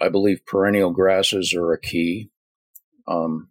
I 0.00 0.08
believe 0.08 0.46
perennial 0.46 0.90
grasses 0.90 1.54
are 1.54 1.72
a 1.72 1.80
key. 1.80 2.30
Um, 3.06 3.48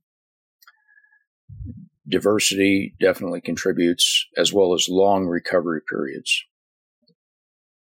diversity 2.07 2.95
definitely 2.99 3.41
contributes, 3.41 4.27
as 4.37 4.51
well 4.51 4.73
as 4.73 4.87
long 4.89 5.27
recovery 5.27 5.81
periods. 5.87 6.43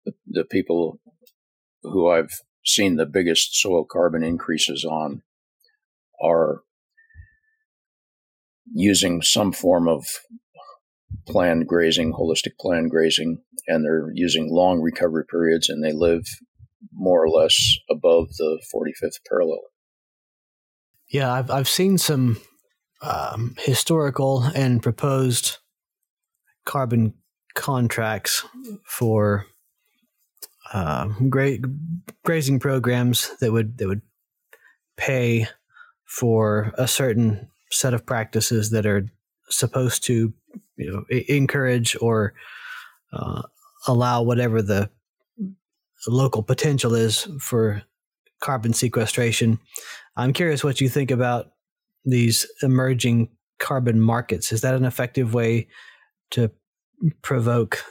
The, 0.05 0.13
the 0.27 0.45
people 0.45 1.01
who 1.83 2.09
I've 2.09 2.41
seen 2.65 2.97
the 2.97 3.07
biggest 3.07 3.55
soil 3.55 3.85
carbon 3.85 4.23
increases 4.23 4.85
on 4.85 5.23
are 6.23 6.63
using 8.75 9.23
some 9.23 9.53
form 9.53 9.89
of 9.89 10.07
planned 11.27 11.67
grazing, 11.67 12.13
holistic 12.13 12.53
planned 12.61 12.91
grazing, 12.91 13.43
and 13.67 13.85
they're 13.85 14.11
using 14.15 14.49
long 14.51 14.81
recovery 14.81 15.25
periods 15.31 15.69
and 15.69 15.85
they 15.85 15.93
live 15.93 16.25
more 16.93 17.25
or 17.25 17.29
less 17.29 17.77
above 17.91 18.29
the 18.39 18.61
45th 18.75 19.21
parallel. 19.29 19.61
Yeah, 21.11 21.33
I've, 21.33 21.51
I've 21.51 21.69
seen 21.69 21.99
some 21.99 22.41
um, 23.03 23.55
historical 23.59 24.43
and 24.55 24.83
proposed 24.83 25.59
carbon 26.65 27.15
contracts 27.55 28.45
for 28.85 29.47
uh, 30.73 31.09
gra- 31.29 31.59
grazing 32.25 32.61
programs 32.61 33.31
that 33.41 33.53
would 33.53 33.79
that 33.79 33.89
would 33.89 34.03
pay 34.97 35.47
for 36.05 36.75
a 36.77 36.87
certain 36.87 37.49
set 37.71 37.95
of 37.95 38.07
practices 38.07 38.71
that 38.71 38.87
are 38.87 39.07
supposed 39.51 40.05
to 40.05 40.33
you 40.77 40.91
know 40.91 41.05
encourage 41.29 41.97
or 42.01 42.35
uh, 43.13 43.43
allow 43.87 44.23
whatever 44.23 44.63
the 44.63 44.91
local 46.07 46.43
potential 46.43 46.95
is 46.95 47.29
for 47.41 47.83
carbon 48.41 48.73
sequestration. 48.73 49.59
I'm 50.17 50.33
curious 50.33 50.63
what 50.63 50.81
you 50.81 50.89
think 50.89 51.11
about 51.11 51.53
these 52.05 52.47
emerging 52.63 53.29
carbon 53.59 54.01
markets. 54.01 54.53
Is 54.53 54.61
that 54.61 54.75
an 54.75 54.85
effective 54.85 55.35
way 55.35 55.69
to 56.31 56.51
provoke 57.23 57.85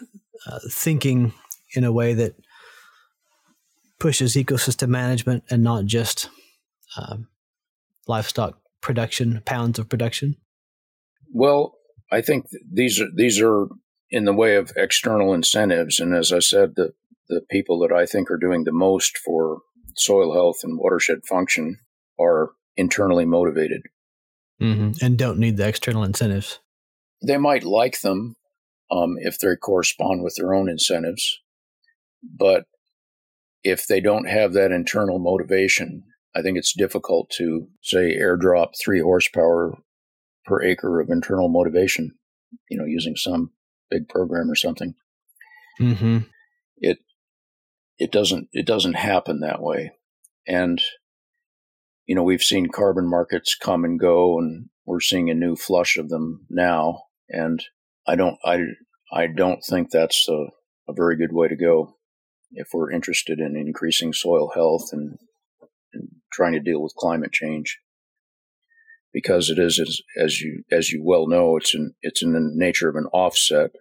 uh, 0.45 0.59
thinking 0.69 1.33
in 1.75 1.83
a 1.83 1.91
way 1.91 2.13
that 2.13 2.35
pushes 3.99 4.35
ecosystem 4.35 4.89
management 4.89 5.43
and 5.49 5.63
not 5.63 5.85
just 5.85 6.29
uh, 6.95 7.17
livestock 8.07 8.59
production, 8.81 9.41
pounds 9.45 9.79
of 9.79 9.89
production? 9.89 10.35
Well, 11.33 11.73
I 12.11 12.21
think 12.21 12.45
these 12.71 13.01
are 13.01 13.07
these 13.13 13.41
are 13.41 13.67
in 14.09 14.25
the 14.25 14.33
way 14.33 14.55
of 14.55 14.71
external 14.75 15.33
incentives, 15.33 15.99
and 15.99 16.13
as 16.13 16.31
I 16.31 16.39
said, 16.39 16.73
the 16.75 16.93
the 17.29 17.41
people 17.49 17.79
that 17.79 17.91
I 17.91 18.05
think 18.05 18.31
are 18.31 18.37
doing 18.37 18.63
the 18.63 18.71
most 18.71 19.17
for 19.17 19.59
soil 19.95 20.33
health 20.33 20.59
and 20.63 20.77
watershed 20.77 21.25
function 21.27 21.79
are 22.19 22.51
internally 22.77 23.25
motivated 23.25 23.81
mm-hmm. 24.61 24.91
and 25.03 25.17
don't 25.17 25.39
need 25.39 25.57
the 25.57 25.67
external 25.67 26.03
incentives. 26.03 26.59
They 27.25 27.37
might 27.37 27.63
like 27.63 28.01
them 28.01 28.35
um, 28.91 29.15
if 29.19 29.39
they 29.39 29.55
correspond 29.55 30.23
with 30.23 30.35
their 30.37 30.53
own 30.53 30.69
incentives, 30.69 31.39
but 32.23 32.65
if 33.63 33.87
they 33.87 33.99
don't 33.99 34.29
have 34.29 34.53
that 34.53 34.71
internal 34.71 35.19
motivation, 35.19 36.03
I 36.37 36.43
think 36.43 36.57
it's 36.57 36.73
difficult 36.73 37.31
to 37.37 37.67
say 37.81 38.15
airdrop 38.15 38.73
three 38.79 39.01
horsepower 39.01 39.73
per 40.45 40.61
acre 40.61 40.99
of 40.99 41.09
internal 41.09 41.49
motivation, 41.49 42.11
you 42.69 42.77
know, 42.77 42.85
using 42.85 43.15
some 43.15 43.51
big 43.89 44.07
program 44.07 44.51
or 44.51 44.55
something. 44.55 44.93
Mm-hmm. 45.81 46.19
It 46.77 46.99
it 47.97 48.11
doesn't 48.11 48.49
it 48.53 48.67
doesn't 48.67 48.93
happen 48.93 49.39
that 49.39 49.63
way, 49.63 49.93
and 50.47 50.79
you 52.05 52.13
know 52.13 52.23
we've 52.23 52.43
seen 52.43 52.69
carbon 52.69 53.09
markets 53.09 53.55
come 53.59 53.83
and 53.83 53.99
go, 53.99 54.37
and 54.37 54.69
we're 54.85 54.99
seeing 54.99 55.31
a 55.31 55.33
new 55.33 55.55
flush 55.55 55.97
of 55.97 56.09
them 56.09 56.45
now, 56.51 57.05
and 57.29 57.63
I 58.07 58.15
don't 58.15 58.37
I 58.45 58.59
I 59.11 59.25
don't 59.25 59.63
think 59.63 59.89
that's 59.89 60.27
a, 60.29 60.47
a 60.87 60.93
very 60.93 61.17
good 61.17 61.33
way 61.33 61.47
to 61.47 61.55
go 61.55 61.95
if 62.51 62.69
we're 62.73 62.91
interested 62.91 63.39
in 63.39 63.55
increasing 63.55 64.13
soil 64.13 64.51
health 64.53 64.89
and, 64.91 65.17
and 65.19 65.26
trying 66.31 66.53
to 66.53 66.59
deal 66.59 66.81
with 66.81 66.93
climate 66.97 67.31
change. 67.31 67.79
Because 69.13 69.49
it 69.49 69.57
is 69.57 69.79
as, 69.79 70.01
as 70.21 70.41
you 70.41 70.63
as 70.71 70.91
you 70.91 71.03
well 71.03 71.27
know 71.27 71.57
it's 71.57 71.73
in 71.73 71.93
it's 72.01 72.21
in 72.21 72.33
the 72.33 72.51
nature 72.53 72.89
of 72.89 72.95
an 72.95 73.07
offset 73.13 73.71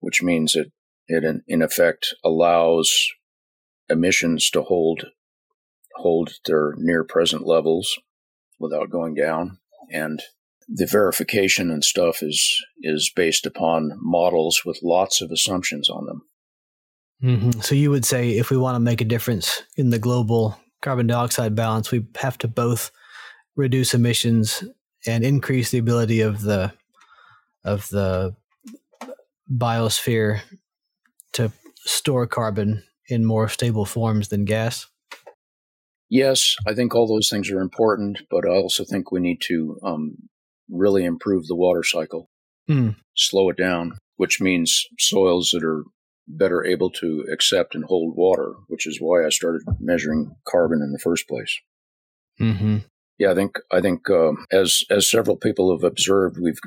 which 0.00 0.22
means 0.22 0.56
it 0.56 0.72
it 1.06 1.24
in, 1.24 1.42
in 1.46 1.62
effect 1.62 2.14
allows 2.24 3.10
emissions 3.88 4.50
to 4.50 4.62
hold 4.62 5.06
hold 5.96 6.32
their 6.46 6.74
near 6.76 7.04
present 7.04 7.46
levels 7.46 7.98
without 8.58 8.90
going 8.90 9.14
down. 9.14 9.58
And 9.90 10.22
the 10.68 10.86
verification 10.86 11.70
and 11.70 11.84
stuff 11.84 12.22
is 12.22 12.64
is 12.80 13.12
based 13.14 13.46
upon 13.46 13.98
models 14.00 14.62
with 14.64 14.80
lots 14.82 15.20
of 15.20 15.30
assumptions 15.30 15.88
on 15.90 16.06
them 16.06 16.22
Mm-hmm. 17.24 17.60
So 17.60 17.74
you 17.74 17.90
would 17.90 18.04
say 18.04 18.36
if 18.36 18.50
we 18.50 18.58
want 18.58 18.76
to 18.76 18.80
make 18.80 19.00
a 19.00 19.06
difference 19.06 19.62
in 19.76 19.88
the 19.88 19.98
global 19.98 20.60
carbon 20.82 21.06
dioxide 21.06 21.54
balance, 21.54 21.90
we 21.90 22.06
have 22.16 22.36
to 22.38 22.48
both 22.48 22.90
reduce 23.56 23.94
emissions 23.94 24.62
and 25.06 25.24
increase 25.24 25.70
the 25.70 25.78
ability 25.78 26.20
of 26.20 26.42
the 26.42 26.72
of 27.64 27.88
the 27.88 28.36
biosphere 29.50 30.40
to 31.32 31.50
store 31.78 32.26
carbon 32.26 32.82
in 33.08 33.24
more 33.24 33.48
stable 33.48 33.86
forms 33.86 34.28
than 34.28 34.44
gas. 34.44 34.86
Yes, 36.10 36.56
I 36.66 36.74
think 36.74 36.94
all 36.94 37.06
those 37.06 37.30
things 37.30 37.50
are 37.50 37.60
important, 37.60 38.20
but 38.30 38.46
I 38.46 38.50
also 38.50 38.84
think 38.84 39.10
we 39.10 39.20
need 39.20 39.40
to 39.46 39.78
um, 39.82 40.16
really 40.70 41.04
improve 41.04 41.46
the 41.46 41.56
water 41.56 41.82
cycle, 41.82 42.28
mm. 42.68 42.94
slow 43.16 43.48
it 43.48 43.56
down, 43.56 43.98
which 44.16 44.40
means 44.40 44.86
soils 44.98 45.50
that 45.52 45.64
are 45.64 45.84
better 46.26 46.64
able 46.64 46.90
to 46.90 47.26
accept 47.32 47.74
and 47.74 47.84
hold 47.84 48.16
water, 48.16 48.54
which 48.68 48.86
is 48.86 49.00
why 49.00 49.24
I 49.24 49.28
started 49.28 49.62
measuring 49.78 50.34
carbon 50.48 50.80
in 50.82 50.92
the 50.92 50.98
first 50.98 51.28
place. 51.28 51.58
Mm-hmm. 52.40 52.78
Yeah, 53.18 53.30
I 53.30 53.34
think 53.34 53.58
I 53.70 53.80
think 53.80 54.10
um, 54.10 54.46
as 54.50 54.84
as 54.90 55.08
several 55.08 55.36
people 55.36 55.74
have 55.74 55.84
observed, 55.84 56.38
we've 56.40 56.58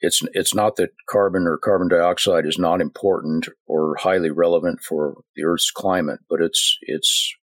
it's 0.00 0.22
it's 0.32 0.54
not 0.54 0.76
that 0.76 0.90
carbon 1.08 1.46
or 1.46 1.58
carbon 1.58 1.88
dioxide 1.88 2.46
is 2.46 2.58
not 2.58 2.80
important 2.80 3.48
or 3.66 3.96
highly 3.96 4.30
relevant 4.30 4.80
for 4.82 5.22
the 5.34 5.44
Earth's 5.44 5.70
climate, 5.70 6.20
but 6.28 6.40
it's 6.40 6.78
it's 6.82 7.34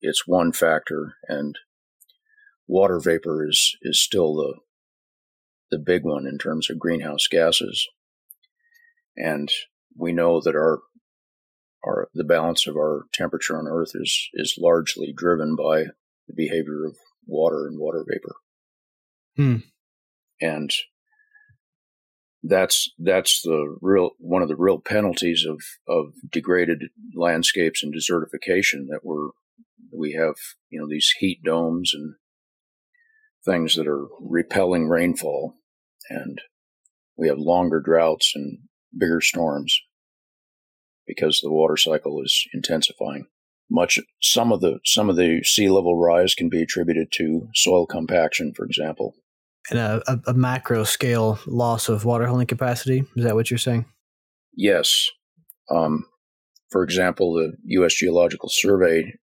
it's 0.00 0.26
one 0.26 0.52
factor, 0.52 1.14
and 1.28 1.56
water 2.66 3.00
vapor 3.00 3.46
is 3.48 3.76
is 3.82 4.02
still 4.02 4.34
the 4.34 4.54
the 5.70 5.78
big 5.78 6.04
one 6.04 6.26
in 6.26 6.38
terms 6.38 6.68
of 6.68 6.78
greenhouse 6.78 7.26
gases. 7.30 7.86
And 9.16 9.50
we 9.96 10.12
know 10.12 10.40
that 10.40 10.54
our 10.54 10.80
our 11.84 12.08
the 12.14 12.24
balance 12.24 12.66
of 12.66 12.76
our 12.76 13.04
temperature 13.12 13.58
on 13.58 13.66
Earth 13.68 13.92
is 13.94 14.28
is 14.34 14.58
largely 14.58 15.12
driven 15.16 15.56
by 15.56 15.84
the 16.26 16.34
behavior 16.34 16.84
of 16.84 16.96
water 17.26 17.66
and 17.66 17.78
water 17.78 18.04
vapor. 18.08 18.36
Hmm. 19.36 19.68
And 20.40 20.70
that's 22.42 22.90
that's 22.98 23.42
the 23.42 23.76
real 23.80 24.10
one 24.18 24.42
of 24.42 24.48
the 24.48 24.56
real 24.56 24.80
penalties 24.80 25.44
of 25.48 25.60
of 25.88 26.12
degraded 26.30 26.84
landscapes 27.14 27.82
and 27.82 27.92
desertification 27.94 28.86
that 28.88 29.00
we're 29.02 29.30
we 29.92 30.12
have 30.12 30.34
you 30.70 30.80
know 30.80 30.86
these 30.88 31.12
heat 31.18 31.42
domes 31.44 31.92
and 31.92 32.14
things 33.44 33.74
that 33.74 33.88
are 33.88 34.06
repelling 34.20 34.88
rainfall 34.88 35.54
and 36.10 36.40
we 37.16 37.28
have 37.28 37.38
longer 37.38 37.80
droughts 37.80 38.32
and 38.34 38.58
bigger 38.96 39.20
storms 39.20 39.80
because 41.08 41.40
the 41.40 41.50
water 41.50 41.76
cycle 41.76 42.22
is 42.22 42.46
intensifying. 42.54 43.26
Much 43.70 43.98
some 44.22 44.52
of 44.52 44.60
the 44.60 44.78
some 44.84 45.10
of 45.10 45.16
the 45.16 45.42
sea 45.44 45.68
level 45.68 45.98
rise 45.98 46.34
can 46.34 46.48
be 46.48 46.62
attributed 46.62 47.08
to 47.12 47.48
soil 47.54 47.86
compaction, 47.86 48.54
for 48.54 48.64
example, 48.64 49.14
and 49.70 49.78
a, 49.78 50.20
a, 50.26 50.34
macro 50.34 50.84
scale 50.84 51.38
loss 51.46 51.88
of 51.88 52.04
water 52.04 52.26
holding 52.26 52.46
capacity. 52.46 53.04
Is 53.16 53.24
that 53.24 53.34
what 53.34 53.50
you're 53.50 53.58
saying? 53.58 53.84
Yes. 54.54 55.10
Um, 55.70 56.06
for 56.70 56.82
example, 56.82 57.34
the 57.34 57.52
U.S. 57.64 57.94
Geological 57.94 58.48
Survey 58.48 59.14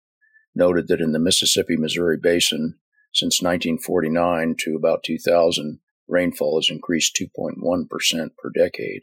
noted 0.55 0.89
that 0.89 1.01
in 1.01 1.13
the 1.13 1.19
Mississippi 1.19 1.77
Missouri 1.77 2.19
Basin, 2.21 2.79
since 3.13 3.41
1949 3.41 4.57
to 4.61 4.77
about 4.77 5.03
2000, 5.03 5.81
rainfall 6.09 6.59
has 6.59 6.69
increased 6.71 7.19
2.1% 7.21 7.89
per 8.37 8.51
decade. 8.55 9.03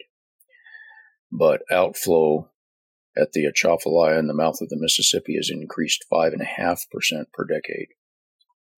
But 1.31 1.61
outflow 1.71 2.50
at 3.17 3.33
the 3.33 3.45
Atchafalaya 3.45 4.17
in 4.17 4.27
the 4.27 4.33
mouth 4.33 4.61
of 4.61 4.69
the 4.69 4.77
Mississippi 4.79 5.35
has 5.35 5.49
increased 5.51 6.05
5.5% 6.11 6.85
per 7.33 7.45
decade 7.45 7.89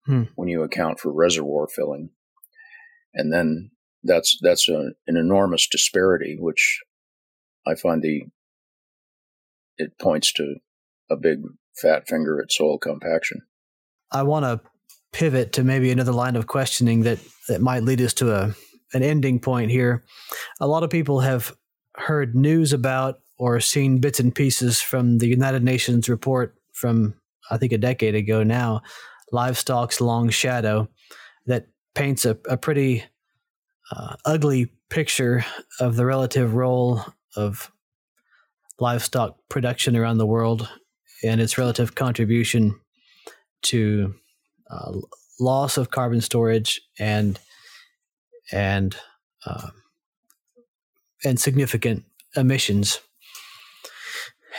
hmm. 0.07 0.23
when 0.35 0.49
you 0.49 0.63
account 0.63 1.01
for 1.01 1.13
reservoir 1.13 1.69
filling. 1.69 2.11
And 3.15 3.33
then 3.33 3.71
that's 4.03 4.39
that's 4.41 4.69
a, 4.69 4.93
an 5.07 5.17
enormous 5.17 5.69
disparity, 5.69 6.37
which 6.39 6.81
I 7.67 7.75
find 7.75 8.03
the 8.03 8.23
it 9.77 9.99
points 10.01 10.33
to 10.35 10.57
a 11.11 11.17
big 11.17 11.41
fat 11.81 12.09
finger 12.09 12.41
at 12.41 12.53
soil 12.53 12.79
compaction. 12.79 13.43
I 14.11 14.23
want 14.23 14.45
to 14.45 14.61
pivot 15.13 15.53
to 15.53 15.65
maybe 15.65 15.91
another 15.91 16.13
line 16.13 16.37
of 16.37 16.47
questioning 16.47 17.03
that 17.03 17.19
that 17.49 17.61
might 17.61 17.83
lead 17.83 18.01
us 18.01 18.15
to 18.15 18.35
a 18.35 18.55
an 18.95 19.03
ending 19.03 19.41
point 19.41 19.71
here. 19.71 20.05
A 20.61 20.67
lot 20.67 20.83
of 20.83 20.91
people 20.91 21.21
have 21.21 21.55
heard 21.97 22.35
news 22.35 22.73
about 22.73 23.21
or 23.43 23.59
seen 23.59 23.99
bits 23.99 24.21
and 24.21 24.33
pieces 24.33 24.81
from 24.81 25.19
the 25.19 25.27
United 25.27 25.65
Nations 25.65 26.09
report 26.09 26.55
from 26.73 27.13
I 27.51 27.59
think 27.59 27.73
a 27.73 27.79
decade 27.79 28.15
ago 28.15 28.45
now, 28.45 28.83
livestock's 29.33 30.01
long 30.01 30.29
shadow, 30.29 30.89
that 31.47 31.67
paints 31.97 32.25
a, 32.25 32.39
a 32.49 32.57
pretty 32.57 33.03
uh, 33.91 34.15
ugly 34.25 34.71
picture 34.91 35.45
of 35.81 35.97
the 35.97 36.07
relative 36.07 36.55
role 36.55 37.01
of 37.35 37.73
livestock 38.79 39.37
production 39.49 39.97
around 39.97 40.19
the 40.19 40.27
world 40.27 40.69
and 41.25 41.41
its 41.41 41.59
relative 41.59 41.97
contribution 41.97 42.79
to 43.63 44.15
uh, 44.71 44.93
loss 45.41 45.77
of 45.77 45.91
carbon 45.91 46.21
storage 46.21 46.81
and 46.97 47.41
and 48.53 48.97
uh, 49.45 49.71
and 51.25 51.41
significant 51.41 52.05
emissions. 52.37 53.01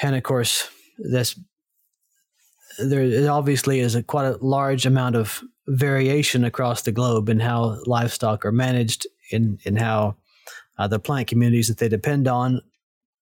And 0.01 0.15
of 0.15 0.23
course, 0.23 0.69
this 0.97 1.39
there 2.79 3.31
obviously 3.31 3.79
is 3.79 3.95
a 3.95 4.03
quite 4.03 4.25
a 4.25 4.37
large 4.41 4.85
amount 4.85 5.15
of 5.15 5.43
variation 5.67 6.43
across 6.43 6.81
the 6.81 6.91
globe 6.91 7.29
in 7.29 7.39
how 7.39 7.77
livestock 7.85 8.45
are 8.45 8.51
managed, 8.51 9.07
in 9.31 9.59
in 9.63 9.75
how 9.75 10.15
uh, 10.77 10.87
the 10.87 10.99
plant 10.99 11.27
communities 11.27 11.67
that 11.67 11.77
they 11.77 11.89
depend 11.89 12.27
on 12.27 12.61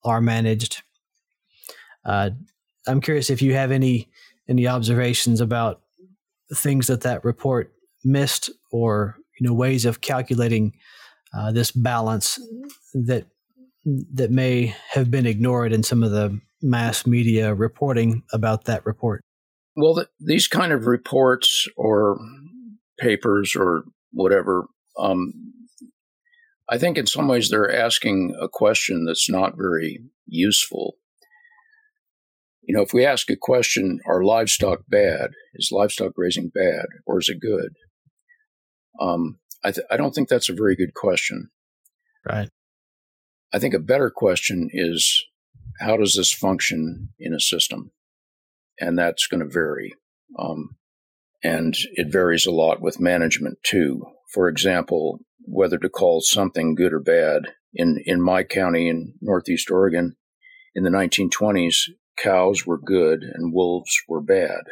are 0.03 0.21
managed. 0.21 0.81
Uh, 2.05 2.31
I'm 2.87 3.01
curious 3.01 3.29
if 3.29 3.41
you 3.41 3.53
have 3.53 3.71
any 3.71 4.09
any 4.47 4.67
observations 4.67 5.41
about 5.41 5.81
things 6.53 6.87
that 6.87 7.01
that 7.01 7.23
report 7.23 7.73
missed, 8.03 8.49
or 8.71 9.17
you 9.39 9.47
know 9.47 9.53
ways 9.53 9.85
of 9.85 10.01
calculating 10.01 10.73
uh, 11.33 11.51
this 11.51 11.71
balance 11.71 12.39
that 12.93 13.25
that 14.13 14.31
may 14.31 14.75
have 14.91 15.09
been 15.09 15.25
ignored 15.25 15.73
in 15.73 15.83
some 15.83 16.03
of 16.03 16.11
the 16.11 16.39
mass 16.61 17.05
media 17.05 17.53
reporting 17.53 18.23
about 18.31 18.65
that 18.65 18.85
report. 18.85 19.23
Well, 19.75 19.93
the, 19.93 20.09
these 20.19 20.47
kind 20.47 20.71
of 20.73 20.85
reports 20.85 21.67
or 21.77 22.19
papers 22.99 23.55
or 23.55 23.83
whatever, 24.11 24.67
um, 24.97 25.33
I 26.69 26.77
think 26.77 26.97
in 26.97 27.07
some 27.07 27.27
ways 27.27 27.49
they're 27.49 27.73
asking 27.73 28.35
a 28.39 28.47
question 28.47 29.05
that's 29.05 29.29
not 29.29 29.57
very 29.57 29.99
useful. 30.27 30.95
You 32.63 32.75
know, 32.75 32.81
if 32.81 32.93
we 32.93 33.05
ask 33.05 33.29
a 33.29 33.35
question, 33.35 33.99
are 34.05 34.23
livestock 34.23 34.81
bad? 34.87 35.31
Is 35.55 35.69
livestock 35.71 36.13
raising 36.15 36.49
bad 36.53 36.85
or 37.05 37.19
is 37.19 37.27
it 37.27 37.39
good? 37.41 37.75
Um, 38.99 39.39
I, 39.63 39.71
th- 39.71 39.87
I 39.89 39.97
don't 39.97 40.13
think 40.13 40.29
that's 40.29 40.49
a 40.49 40.53
very 40.53 40.75
good 40.75 40.93
question. 40.93 41.49
Right. 42.25 42.49
I 43.53 43.59
think 43.59 43.73
a 43.73 43.79
better 43.79 44.09
question 44.09 44.69
is 44.71 45.25
how 45.81 45.97
does 45.97 46.15
this 46.15 46.31
function 46.31 47.09
in 47.19 47.33
a 47.33 47.39
system? 47.39 47.91
And 48.79 48.97
that's 48.97 49.27
going 49.27 49.41
to 49.41 49.51
vary. 49.51 49.93
Um, 50.39 50.77
and 51.43 51.75
it 51.93 52.11
varies 52.11 52.45
a 52.45 52.51
lot 52.51 52.81
with 52.81 52.99
management 52.99 53.57
too. 53.63 54.05
For 54.33 54.47
example, 54.47 55.19
whether 55.45 55.77
to 55.77 55.89
call 55.89 56.21
something 56.21 56.75
good 56.75 56.93
or 56.93 56.99
bad. 56.99 57.53
In, 57.73 58.01
in 58.05 58.21
my 58.21 58.43
county 58.43 58.89
in 58.89 59.13
Northeast 59.21 59.71
Oregon, 59.71 60.15
in 60.75 60.83
the 60.83 60.89
1920s, 60.89 61.89
cows 62.17 62.65
were 62.65 62.79
good 62.79 63.23
and 63.23 63.53
wolves 63.53 63.95
were 64.07 64.21
bad. 64.21 64.63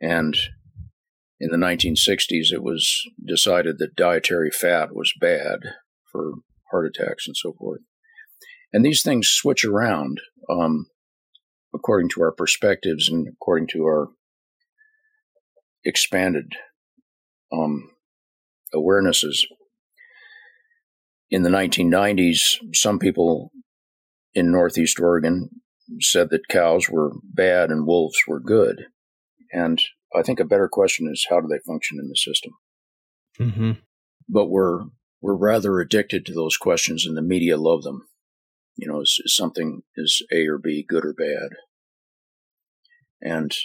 And 0.00 0.36
in 1.38 1.50
the 1.50 1.56
1960s, 1.56 2.52
it 2.52 2.62
was 2.62 3.02
decided 3.24 3.78
that 3.78 3.96
dietary 3.96 4.50
fat 4.50 4.94
was 4.94 5.12
bad 5.20 5.60
for 6.10 6.34
heart 6.70 6.86
attacks 6.86 7.26
and 7.26 7.36
so 7.36 7.52
forth. 7.52 7.80
And 8.76 8.84
these 8.84 9.00
things 9.00 9.28
switch 9.28 9.64
around 9.64 10.20
um, 10.50 10.88
according 11.74 12.10
to 12.10 12.20
our 12.20 12.30
perspectives 12.30 13.08
and 13.08 13.26
according 13.26 13.68
to 13.68 13.84
our 13.84 14.08
expanded 15.82 16.52
um, 17.50 17.88
awarenesses. 18.74 19.46
In 21.30 21.42
the 21.42 21.48
1990s, 21.48 22.58
some 22.74 22.98
people 22.98 23.50
in 24.34 24.52
Northeast 24.52 25.00
Oregon 25.00 25.48
said 26.02 26.28
that 26.28 26.48
cows 26.48 26.90
were 26.90 27.12
bad 27.24 27.70
and 27.70 27.86
wolves 27.86 28.18
were 28.28 28.40
good. 28.40 28.88
And 29.54 29.80
I 30.14 30.20
think 30.20 30.38
a 30.38 30.44
better 30.44 30.68
question 30.70 31.08
is 31.10 31.26
how 31.30 31.40
do 31.40 31.48
they 31.48 31.60
function 31.66 31.96
in 31.98 32.08
the 32.10 32.14
system? 32.14 32.52
Mm-hmm. 33.40 33.70
But 34.28 34.50
we're 34.50 34.82
we're 35.22 35.34
rather 35.34 35.80
addicted 35.80 36.26
to 36.26 36.34
those 36.34 36.58
questions, 36.58 37.06
and 37.06 37.16
the 37.16 37.22
media 37.22 37.56
love 37.56 37.82
them. 37.82 38.02
You 38.76 38.88
know, 38.88 39.00
is, 39.00 39.20
is 39.24 39.34
something 39.34 39.82
is 39.96 40.22
A 40.32 40.46
or 40.46 40.58
B, 40.58 40.84
good 40.86 41.04
or 41.04 41.14
bad? 41.14 41.56
And 43.22 43.56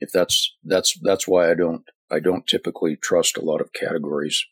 if 0.00 0.10
that's 0.10 0.56
that's 0.64 0.98
that's 1.02 1.28
why 1.28 1.50
I 1.50 1.54
don't 1.54 1.82
I 2.10 2.20
don't 2.20 2.46
typically 2.46 2.96
trust 2.96 3.36
a 3.36 3.44
lot 3.44 3.60
of 3.60 3.72
categories. 3.72 4.44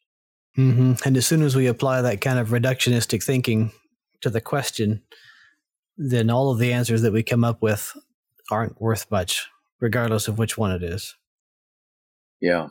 Mm-hmm. 0.56 0.94
And 1.04 1.16
as 1.16 1.26
soon 1.26 1.42
as 1.42 1.56
we 1.56 1.66
apply 1.66 2.02
that 2.02 2.20
kind 2.20 2.38
of 2.38 2.48
reductionistic 2.48 3.22
thinking 3.22 3.72
to 4.20 4.30
the 4.30 4.40
question, 4.40 5.02
then 5.96 6.30
all 6.30 6.50
of 6.50 6.58
the 6.58 6.72
answers 6.72 7.02
that 7.02 7.12
we 7.12 7.22
come 7.22 7.44
up 7.44 7.62
with 7.62 7.96
aren't 8.50 8.80
worth 8.80 9.10
much, 9.10 9.46
regardless 9.80 10.28
of 10.28 10.38
which 10.38 10.58
one 10.58 10.72
it 10.72 10.82
is. 10.82 11.16
Yeah, 12.40 12.68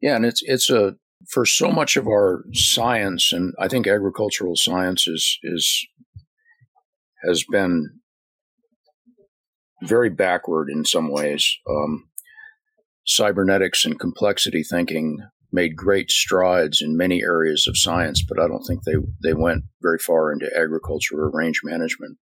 yeah, 0.00 0.16
and 0.16 0.24
it's 0.24 0.42
it's 0.42 0.70
a 0.70 0.96
for 1.30 1.44
so 1.44 1.70
much 1.70 1.96
of 1.96 2.06
our 2.06 2.44
science, 2.52 3.32
and 3.32 3.54
I 3.58 3.68
think 3.68 3.86
agricultural 3.86 4.56
science 4.56 5.06
is 5.06 5.38
is 5.42 5.86
has 7.24 7.44
been 7.50 8.00
very 9.82 10.10
backward 10.10 10.68
in 10.70 10.84
some 10.84 11.10
ways. 11.10 11.56
Um, 11.68 12.08
cybernetics 13.04 13.84
and 13.84 13.98
complexity 13.98 14.62
thinking 14.62 15.18
made 15.52 15.76
great 15.76 16.10
strides 16.10 16.80
in 16.80 16.96
many 16.96 17.22
areas 17.22 17.66
of 17.66 17.76
science, 17.76 18.24
but 18.26 18.40
I 18.40 18.48
don't 18.48 18.64
think 18.64 18.84
they, 18.84 18.94
they 19.22 19.34
went 19.34 19.64
very 19.82 19.98
far 19.98 20.32
into 20.32 20.50
agriculture 20.56 21.20
or 21.20 21.30
range 21.30 21.60
management 21.62 22.18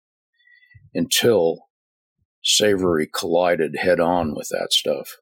until 0.93 1.67
Savory 2.43 3.07
collided 3.11 3.77
head 3.79 3.99
on 3.99 4.35
with 4.35 4.49
that 4.49 4.71
stuff 4.71 5.17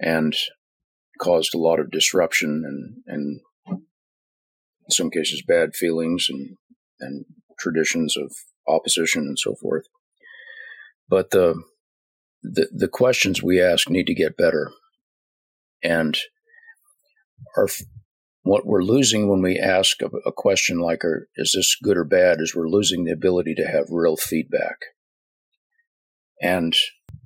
and 0.00 0.34
caused 1.18 1.54
a 1.54 1.58
lot 1.58 1.80
of 1.80 1.90
disruption 1.90 2.62
and, 2.66 3.02
and 3.06 3.40
in 3.68 4.90
some 4.90 5.10
cases 5.10 5.42
bad 5.46 5.74
feelings 5.74 6.26
and, 6.28 6.56
and 7.00 7.24
traditions 7.58 8.16
of 8.16 8.32
opposition 8.68 9.22
and 9.22 9.38
so 9.38 9.54
forth. 9.54 9.84
But 11.08 11.30
the, 11.30 11.62
the, 12.42 12.68
the 12.72 12.88
questions 12.88 13.42
we 13.42 13.60
ask 13.60 13.88
need 13.90 14.06
to 14.06 14.14
get 14.14 14.36
better. 14.36 14.70
And 15.82 16.16
our, 17.56 17.68
what 18.42 18.66
we're 18.66 18.82
losing 18.82 19.28
when 19.28 19.42
we 19.42 19.58
ask 19.58 20.00
a, 20.02 20.06
a 20.26 20.32
question 20.32 20.78
like, 20.78 21.02
is 21.36 21.52
this 21.54 21.76
good 21.82 21.96
or 21.96 22.04
bad, 22.04 22.40
is 22.40 22.54
we're 22.54 22.68
losing 22.68 23.04
the 23.04 23.12
ability 23.12 23.54
to 23.56 23.66
have 23.66 23.86
real 23.90 24.16
feedback. 24.16 24.76
And 26.42 26.74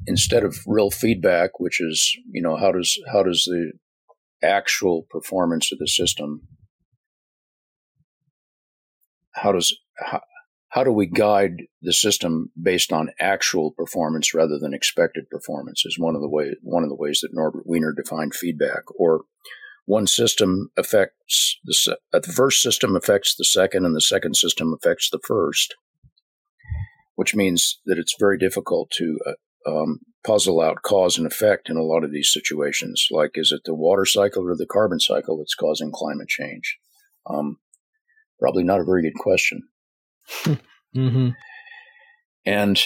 instead 0.06 0.44
of 0.44 0.56
real 0.66 0.90
feedback, 0.90 1.58
which 1.58 1.80
is, 1.80 2.16
you 2.30 2.42
know, 2.42 2.56
how 2.56 2.72
does, 2.72 2.98
how 3.12 3.22
does 3.22 3.44
the 3.44 3.72
actual 4.42 5.06
performance 5.10 5.72
of 5.72 5.78
the 5.78 5.88
system, 5.88 6.42
how 9.32 9.52
does, 9.52 9.76
how, 9.98 10.20
how 10.68 10.84
do 10.84 10.92
we 10.92 11.06
guide 11.06 11.62
the 11.82 11.92
system 11.92 12.50
based 12.60 12.92
on 12.92 13.10
actual 13.20 13.70
performance 13.70 14.34
rather 14.34 14.58
than 14.58 14.74
expected 14.74 15.30
performance 15.30 15.84
is 15.86 15.98
one 15.98 16.16
of 16.16 16.20
the 16.20 16.28
way 16.28 16.56
one 16.62 16.82
of 16.82 16.88
the 16.88 16.96
ways 16.96 17.20
that 17.20 17.32
Norbert 17.32 17.64
Wiener 17.64 17.92
defined 17.92 18.34
feedback. 18.34 18.82
Or 18.96 19.22
one 19.86 20.08
system 20.08 20.70
affects 20.76 21.60
the, 21.64 21.96
uh, 22.12 22.18
the 22.18 22.32
first 22.32 22.60
system 22.60 22.96
affects 22.96 23.36
the 23.36 23.44
second 23.44 23.86
and 23.86 23.94
the 23.94 24.00
second 24.00 24.34
system 24.34 24.74
affects 24.74 25.10
the 25.10 25.20
first 25.24 25.76
which 27.16 27.34
means 27.34 27.80
that 27.86 27.98
it's 27.98 28.16
very 28.18 28.38
difficult 28.38 28.90
to 28.90 29.18
uh, 29.26 29.32
um, 29.66 30.00
puzzle 30.24 30.60
out 30.60 30.82
cause 30.82 31.18
and 31.18 31.26
effect 31.26 31.68
in 31.68 31.76
a 31.76 31.82
lot 31.82 32.04
of 32.04 32.12
these 32.12 32.32
situations. 32.32 33.06
Like, 33.10 33.32
is 33.34 33.52
it 33.52 33.62
the 33.64 33.74
water 33.74 34.04
cycle 34.04 34.48
or 34.48 34.56
the 34.56 34.66
carbon 34.66 35.00
cycle 35.00 35.38
that's 35.38 35.54
causing 35.54 35.92
climate 35.92 36.28
change? 36.28 36.78
Um, 37.28 37.58
probably 38.40 38.64
not 38.64 38.80
a 38.80 38.84
very 38.84 39.02
good 39.02 39.18
question. 39.18 39.62
mm-hmm. 40.96 41.28
And 42.46 42.82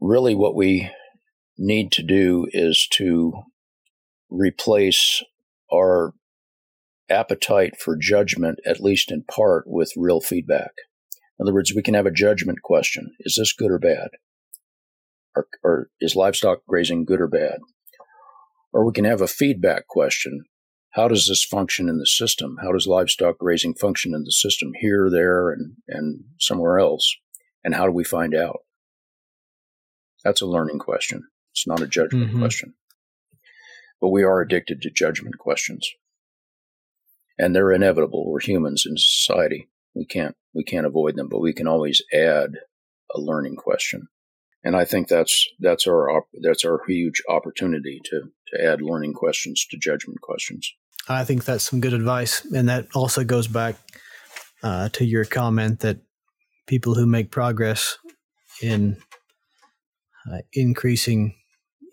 really, 0.00 0.34
what 0.34 0.54
we 0.54 0.90
need 1.58 1.92
to 1.92 2.02
do 2.02 2.46
is 2.52 2.86
to 2.92 3.32
replace 4.30 5.22
our 5.72 6.12
appetite 7.10 7.76
for 7.78 7.96
judgment, 7.96 8.60
at 8.64 8.80
least 8.80 9.10
in 9.10 9.24
part, 9.24 9.64
with 9.66 9.92
real 9.96 10.20
feedback. 10.20 10.72
In 11.38 11.44
other 11.44 11.54
words, 11.54 11.74
we 11.74 11.82
can 11.82 11.94
have 11.94 12.06
a 12.06 12.10
judgment 12.10 12.62
question 12.62 13.14
Is 13.20 13.36
this 13.36 13.52
good 13.52 13.70
or 13.70 13.78
bad? 13.78 14.10
Or, 15.36 15.46
or, 15.62 15.90
is 16.00 16.16
livestock 16.16 16.66
grazing 16.66 17.04
good 17.04 17.20
or 17.20 17.28
bad? 17.28 17.60
Or 18.72 18.84
we 18.84 18.92
can 18.92 19.04
have 19.04 19.20
a 19.20 19.28
feedback 19.28 19.86
question 19.86 20.44
How 20.90 21.08
does 21.08 21.26
this 21.26 21.44
function 21.44 21.88
in 21.88 21.98
the 21.98 22.06
system? 22.06 22.58
How 22.62 22.72
does 22.72 22.86
livestock 22.86 23.38
grazing 23.38 23.74
function 23.74 24.14
in 24.14 24.24
the 24.24 24.32
system 24.32 24.72
here, 24.80 25.08
there, 25.10 25.50
and, 25.50 25.76
and 25.88 26.24
somewhere 26.38 26.78
else? 26.78 27.14
And 27.62 27.74
how 27.74 27.86
do 27.86 27.92
we 27.92 28.04
find 28.04 28.34
out? 28.34 28.60
That's 30.24 30.40
a 30.40 30.46
learning 30.46 30.78
question. 30.78 31.24
It's 31.52 31.66
not 31.66 31.82
a 31.82 31.86
judgment 31.86 32.30
mm-hmm. 32.30 32.40
question. 32.40 32.74
But 34.00 34.08
we 34.08 34.22
are 34.22 34.40
addicted 34.40 34.82
to 34.82 34.90
judgment 34.90 35.38
questions. 35.38 35.88
And 37.38 37.54
they're 37.54 37.72
inevitable. 37.72 38.30
We're 38.30 38.40
humans 38.40 38.84
in 38.86 38.96
society. 38.96 39.68
We 39.94 40.04
can't 40.04 40.36
we 40.54 40.64
can't 40.64 40.86
avoid 40.86 41.16
them, 41.16 41.28
but 41.28 41.40
we 41.40 41.52
can 41.52 41.66
always 41.66 42.02
add 42.12 42.58
a 43.14 43.20
learning 43.20 43.56
question. 43.56 44.08
And 44.62 44.76
I 44.76 44.84
think 44.84 45.08
that's 45.08 45.46
that's 45.58 45.86
our 45.86 46.24
that's 46.42 46.64
our 46.64 46.80
huge 46.86 47.22
opportunity 47.28 48.00
to 48.04 48.22
to 48.48 48.64
add 48.64 48.82
learning 48.82 49.14
questions 49.14 49.66
to 49.70 49.78
judgment 49.78 50.20
questions. 50.20 50.70
I 51.08 51.24
think 51.24 51.44
that's 51.44 51.64
some 51.64 51.80
good 51.80 51.94
advice, 51.94 52.44
and 52.44 52.68
that 52.68 52.88
also 52.94 53.24
goes 53.24 53.48
back 53.48 53.76
uh, 54.62 54.90
to 54.90 55.04
your 55.04 55.24
comment 55.24 55.80
that 55.80 55.98
people 56.66 56.94
who 56.94 57.06
make 57.06 57.30
progress 57.30 57.96
in 58.62 58.96
uh, 60.30 60.38
increasing 60.52 61.34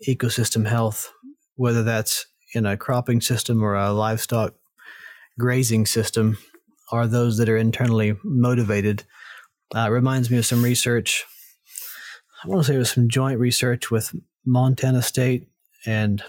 ecosystem 0.06 0.66
health, 0.66 1.10
whether 1.56 1.82
that's 1.82 2.26
in 2.54 2.66
a 2.66 2.76
cropping 2.76 3.20
system 3.20 3.62
or 3.62 3.74
a 3.74 3.92
livestock 3.92 4.54
grazing 5.38 5.86
system, 5.86 6.36
are 6.92 7.06
those 7.06 7.38
that 7.38 7.48
are 7.48 7.56
internally 7.56 8.14
motivated. 8.22 9.04
Uh, 9.74 9.90
reminds 9.90 10.30
me 10.30 10.38
of 10.38 10.46
some 10.46 10.62
research. 10.62 11.24
I 12.44 12.48
want 12.48 12.62
to 12.62 12.66
say 12.66 12.74
it 12.76 12.78
was 12.78 12.90
some 12.90 13.08
joint 13.08 13.40
research 13.40 13.90
with 13.90 14.14
Montana 14.44 15.02
State 15.02 15.48
and 15.86 16.22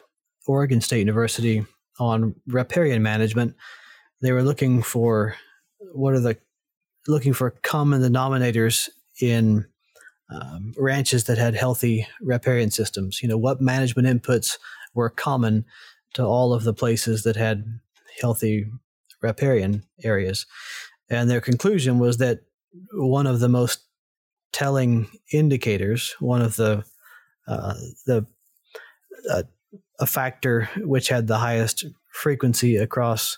Oregon 0.48 0.82
State 0.82 1.00
University 1.00 1.66
on 2.00 2.36
riparian 2.48 3.04
management. 3.04 3.56
They 4.22 4.32
were 4.32 4.44
looking 4.44 4.82
for 4.82 5.36
what 5.94 6.14
are 6.14 6.20
the 6.20 6.38
looking 7.08 7.34
for 7.34 7.52
common 7.64 8.02
denominators 8.02 8.90
in 9.22 9.66
um, 10.32 10.74
ranches 10.78 11.26
that 11.26 11.38
had 11.38 11.56
healthy 11.56 12.08
riparian 12.22 12.72
systems. 12.72 13.22
You 13.22 13.30
know, 13.30 13.38
what 13.38 13.62
management 13.62 14.08
inputs 14.08 14.58
were 14.94 15.10
common 15.10 15.66
to 16.14 16.24
all 16.24 16.54
of 16.54 16.64
the 16.64 16.74
places 16.74 17.24
that 17.24 17.36
had 17.36 17.80
healthy 18.20 18.66
riparian 19.22 19.84
areas. 20.04 20.46
And 21.10 21.30
their 21.30 21.42
conclusion 21.42 22.00
was 22.00 22.18
that 22.18 22.42
one 22.94 23.28
of 23.28 23.40
the 23.40 23.50
most 23.50 23.82
telling 24.52 25.10
indicators, 25.32 26.16
one 26.20 26.42
of 26.42 26.56
the 26.56 26.84
uh, 27.48 27.74
the 28.06 28.26
uh, 29.30 29.44
a 30.00 30.06
factor 30.06 30.70
which 30.78 31.10
had 31.10 31.28
the 31.28 31.38
highest 31.38 31.86
frequency 32.12 32.78
across 32.78 33.38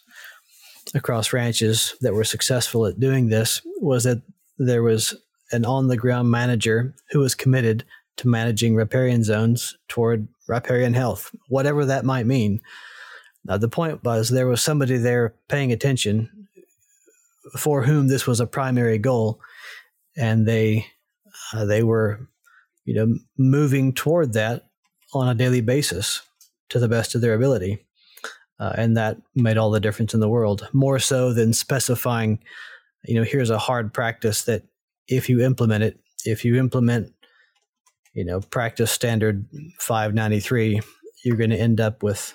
across 0.93 1.34
ranches 1.34 1.95
that 2.01 2.14
were 2.14 2.24
successful 2.24 2.86
at 2.86 2.99
doing 2.99 3.30
this 3.30 3.62
was 3.80 4.03
that 4.03 4.22
there 4.57 4.84
was 4.84 5.16
an 5.51 5.66
on 5.66 5.88
the 5.88 5.97
ground 5.97 6.30
manager 6.32 6.93
who 7.12 7.20
was 7.20 7.36
committed 7.36 7.84
to 8.18 8.28
managing 8.28 8.76
riparian 8.76 9.24
zones 9.24 9.78
toward 9.88 10.28
riparian 10.47 10.93
health, 10.93 11.34
whatever 11.47 11.86
that 11.86 12.05
might 12.05 12.26
mean. 12.26 12.62
Now, 13.45 13.57
the 13.57 13.70
point 13.70 14.03
was 14.03 14.30
there 14.30 14.47
was 14.47 14.62
somebody 14.62 14.97
there 14.97 15.34
paying 15.47 15.72
attention 15.72 16.30
for 17.57 17.84
whom 17.84 18.07
this 18.07 18.28
was 18.28 18.39
a 18.39 18.45
primary 18.45 18.97
goal, 18.97 19.39
and 20.16 20.47
they 20.47 20.86
uh, 21.53 21.65
they 21.65 21.83
were, 21.83 22.27
you 22.85 22.93
know, 22.93 23.17
moving 23.37 23.93
toward 23.93 24.33
that 24.33 24.63
on 25.13 25.27
a 25.27 25.35
daily 25.35 25.61
basis 25.61 26.21
to 26.69 26.79
the 26.79 26.87
best 26.87 27.15
of 27.15 27.21
their 27.21 27.33
ability, 27.33 27.85
uh, 28.59 28.73
and 28.77 28.95
that 28.97 29.17
made 29.35 29.57
all 29.57 29.71
the 29.71 29.79
difference 29.79 30.13
in 30.13 30.19
the 30.19 30.29
world. 30.29 30.67
More 30.73 30.99
so 30.99 31.33
than 31.33 31.53
specifying, 31.53 32.39
you 33.05 33.15
know, 33.15 33.23
here's 33.23 33.49
a 33.49 33.57
hard 33.57 33.93
practice 33.93 34.43
that 34.43 34.63
if 35.07 35.29
you 35.29 35.41
implement 35.41 35.83
it, 35.83 35.99
if 36.25 36.45
you 36.45 36.57
implement, 36.57 37.13
you 38.13 38.23
know, 38.23 38.39
practice 38.39 38.91
standard 38.91 39.45
593, 39.79 40.81
you're 41.23 41.37
going 41.37 41.49
to 41.49 41.59
end 41.59 41.81
up 41.81 42.03
with 42.03 42.33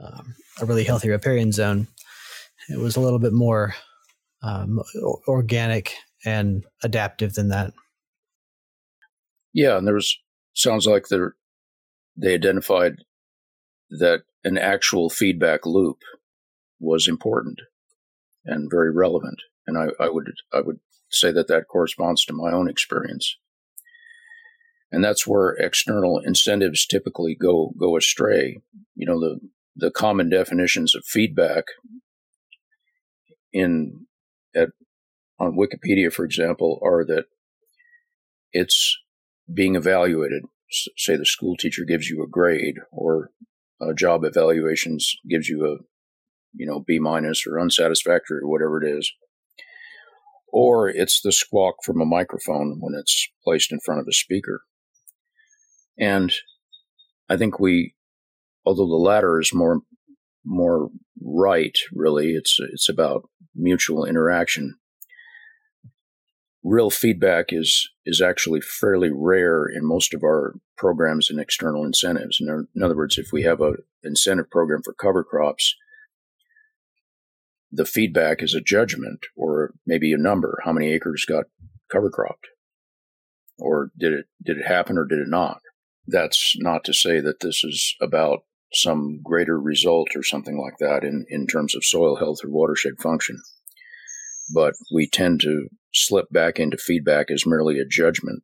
um, 0.00 0.34
a 0.60 0.66
really 0.66 0.84
healthy 0.84 1.08
riparian 1.08 1.52
zone. 1.52 1.86
It 2.68 2.78
was 2.78 2.96
a 2.96 3.00
little 3.00 3.18
bit 3.18 3.32
more 3.32 3.74
um, 4.42 4.80
organic 5.28 5.94
and 6.24 6.64
adaptive 6.82 7.34
than 7.34 7.48
that. 7.48 7.72
Yeah, 9.52 9.76
and 9.76 9.86
there 9.86 9.94
was 9.94 10.18
sounds 10.54 10.86
like 10.86 11.08
they 11.08 11.18
they 12.16 12.34
identified 12.34 12.96
that 13.90 14.22
an 14.44 14.58
actual 14.58 15.10
feedback 15.10 15.66
loop 15.66 15.98
was 16.80 17.06
important 17.08 17.60
and 18.44 18.70
very 18.70 18.90
relevant, 18.90 19.38
and 19.66 19.78
I, 19.78 19.88
I 20.02 20.08
would 20.08 20.32
I 20.52 20.60
would 20.60 20.80
say 21.10 21.30
that 21.32 21.48
that 21.48 21.68
corresponds 21.68 22.24
to 22.24 22.32
my 22.32 22.52
own 22.52 22.68
experience. 22.68 23.36
And 24.90 25.02
that's 25.02 25.26
where 25.26 25.50
external 25.52 26.18
incentives 26.18 26.86
typically 26.86 27.34
go 27.34 27.72
go 27.78 27.96
astray. 27.96 28.60
You 28.94 29.06
know, 29.06 29.20
the 29.20 29.40
the 29.76 29.90
common 29.90 30.28
definitions 30.28 30.94
of 30.94 31.04
feedback 31.06 31.64
in 33.52 34.06
at 34.54 34.70
on 35.38 35.56
Wikipedia, 35.56 36.12
for 36.12 36.24
example, 36.24 36.78
are 36.84 37.04
that 37.06 37.24
it's 38.52 38.98
being 39.52 39.76
evaluated. 39.76 40.44
Say 40.96 41.16
the 41.16 41.26
school 41.26 41.56
teacher 41.56 41.84
gives 41.84 42.08
you 42.08 42.22
a 42.22 42.28
grade, 42.28 42.76
or 42.90 43.30
a 43.80 43.94
job 43.94 44.24
evaluations 44.24 45.14
gives 45.28 45.48
you 45.48 45.66
a 45.66 45.76
you 46.54 46.66
know 46.66 46.80
B 46.80 46.98
minus 46.98 47.46
or 47.46 47.58
unsatisfactory 47.58 48.40
or 48.42 48.48
whatever 48.48 48.82
it 48.82 48.88
is, 48.88 49.12
or 50.52 50.88
it's 50.88 51.20
the 51.20 51.32
squawk 51.32 51.76
from 51.84 52.00
a 52.00 52.06
microphone 52.06 52.78
when 52.80 52.94
it's 52.98 53.28
placed 53.44 53.72
in 53.72 53.80
front 53.80 54.00
of 54.00 54.06
a 54.08 54.12
speaker. 54.12 54.62
And 55.98 56.32
I 57.28 57.36
think 57.36 57.58
we 57.58 57.94
although 58.64 58.86
the 58.86 58.94
latter 58.94 59.40
is 59.40 59.52
more 59.52 59.80
more 60.44 60.90
right 61.24 61.76
really 61.92 62.32
it's 62.32 62.58
it's 62.72 62.88
about 62.88 63.28
mutual 63.54 64.04
interaction 64.04 64.76
real 66.64 66.90
feedback 66.90 67.46
is 67.48 67.88
is 68.04 68.20
actually 68.20 68.60
fairly 68.60 69.10
rare 69.12 69.66
in 69.66 69.86
most 69.86 70.14
of 70.14 70.22
our 70.22 70.54
programs 70.76 71.30
and 71.30 71.40
external 71.40 71.84
incentives. 71.84 72.38
In, 72.40 72.68
in 72.74 72.82
other 72.82 72.96
words 72.96 73.18
if 73.18 73.32
we 73.32 73.42
have 73.42 73.60
a 73.60 73.74
incentive 74.02 74.50
program 74.50 74.82
for 74.82 74.94
cover 74.94 75.24
crops 75.24 75.74
the 77.72 77.86
feedback 77.86 78.42
is 78.42 78.54
a 78.54 78.60
judgment 78.60 79.20
or 79.34 79.72
maybe 79.86 80.12
a 80.12 80.18
number 80.18 80.58
how 80.64 80.72
many 80.72 80.92
acres 80.92 81.24
got 81.26 81.44
cover 81.90 82.10
cropped? 82.10 82.48
Or 83.58 83.90
did 83.98 84.12
it 84.12 84.26
did 84.44 84.58
it 84.58 84.66
happen 84.66 84.98
or 84.98 85.04
did 85.04 85.18
it 85.18 85.28
not? 85.28 85.60
That's 86.06 86.54
not 86.58 86.84
to 86.84 86.92
say 86.92 87.20
that 87.20 87.40
this 87.40 87.62
is 87.64 87.94
about 88.00 88.40
some 88.72 89.20
greater 89.22 89.58
result 89.60 90.08
or 90.16 90.22
something 90.22 90.58
like 90.58 90.78
that 90.78 91.04
in, 91.04 91.26
in 91.28 91.46
terms 91.46 91.74
of 91.74 91.84
soil 91.84 92.16
health 92.16 92.38
or 92.42 92.50
watershed 92.50 92.94
function. 93.00 93.38
But 94.54 94.74
we 94.92 95.08
tend 95.08 95.40
to 95.42 95.68
slip 95.92 96.26
back 96.30 96.58
into 96.58 96.76
feedback 96.76 97.30
as 97.30 97.46
merely 97.46 97.78
a 97.78 97.84
judgment 97.84 98.42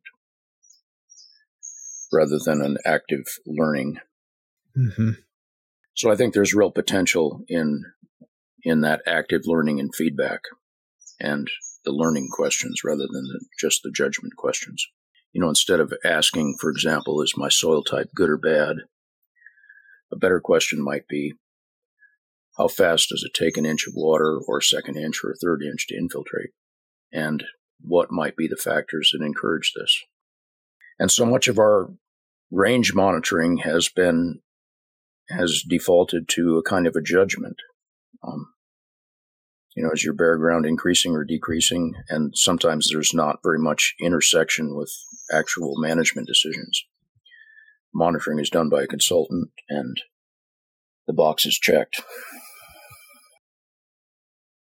rather 2.11 2.39
than 2.43 2.61
an 2.61 2.77
active 2.85 3.25
learning. 3.45 3.99
Mm-hmm. 4.77 5.11
So 5.95 6.11
I 6.11 6.15
think 6.15 6.33
there's 6.33 6.53
real 6.53 6.71
potential 6.71 7.43
in 7.47 7.83
in 8.63 8.81
that 8.81 9.01
active 9.07 9.41
learning 9.45 9.79
and 9.79 9.93
feedback 9.95 10.41
and 11.19 11.49
the 11.85 11.91
learning 11.91 12.27
questions 12.31 12.81
rather 12.83 13.07
than 13.09 13.23
the, 13.23 13.45
just 13.59 13.83
the 13.83 13.91
judgment 13.91 14.35
questions. 14.35 14.85
You 15.31 15.41
know, 15.41 15.49
instead 15.49 15.79
of 15.79 15.93
asking, 16.03 16.57
for 16.59 16.69
example, 16.69 17.21
is 17.21 17.35
my 17.37 17.49
soil 17.49 17.83
type 17.83 18.09
good 18.13 18.29
or 18.29 18.37
bad? 18.37 18.77
A 20.11 20.17
better 20.17 20.41
question 20.41 20.83
might 20.83 21.07
be 21.07 21.33
how 22.57 22.67
fast 22.67 23.09
does 23.09 23.23
it 23.23 23.33
take 23.33 23.55
an 23.57 23.65
inch 23.65 23.87
of 23.87 23.93
water 23.95 24.37
or 24.47 24.57
a 24.57 24.63
second 24.63 24.97
inch 24.97 25.21
or 25.23 25.31
a 25.31 25.35
third 25.35 25.61
inch 25.63 25.87
to 25.87 25.95
infiltrate? 25.95 26.49
And 27.11 27.43
what 27.81 28.11
might 28.11 28.35
be 28.35 28.47
the 28.47 28.55
factors 28.55 29.11
that 29.13 29.25
encourage 29.25 29.73
this? 29.75 30.03
And 30.99 31.09
so 31.11 31.25
much 31.25 31.47
of 31.47 31.57
our 31.57 31.91
range 32.51 32.93
monitoring 32.93 33.57
has 33.59 33.89
been 33.89 34.41
has 35.29 35.63
defaulted 35.67 36.27
to 36.27 36.57
a 36.57 36.63
kind 36.63 36.87
of 36.87 36.95
a 36.95 37.01
judgment. 37.01 37.57
Um, 38.23 38.47
you 39.75 39.83
know, 39.83 39.91
is 39.91 40.03
your 40.03 40.15
bare 40.15 40.37
ground 40.37 40.65
increasing 40.65 41.13
or 41.13 41.23
decreasing? 41.23 41.93
And 42.09 42.33
sometimes 42.35 42.89
there's 42.91 43.13
not 43.13 43.39
very 43.43 43.59
much 43.59 43.93
intersection 44.01 44.75
with 44.75 44.91
actual 45.31 45.75
management 45.77 46.27
decisions. 46.27 46.83
Monitoring 47.93 48.39
is 48.39 48.49
done 48.49 48.69
by 48.69 48.83
a 48.83 48.87
consultant 48.87 49.49
and 49.69 50.01
the 51.07 51.13
box 51.13 51.45
is 51.45 51.57
checked. 51.57 52.01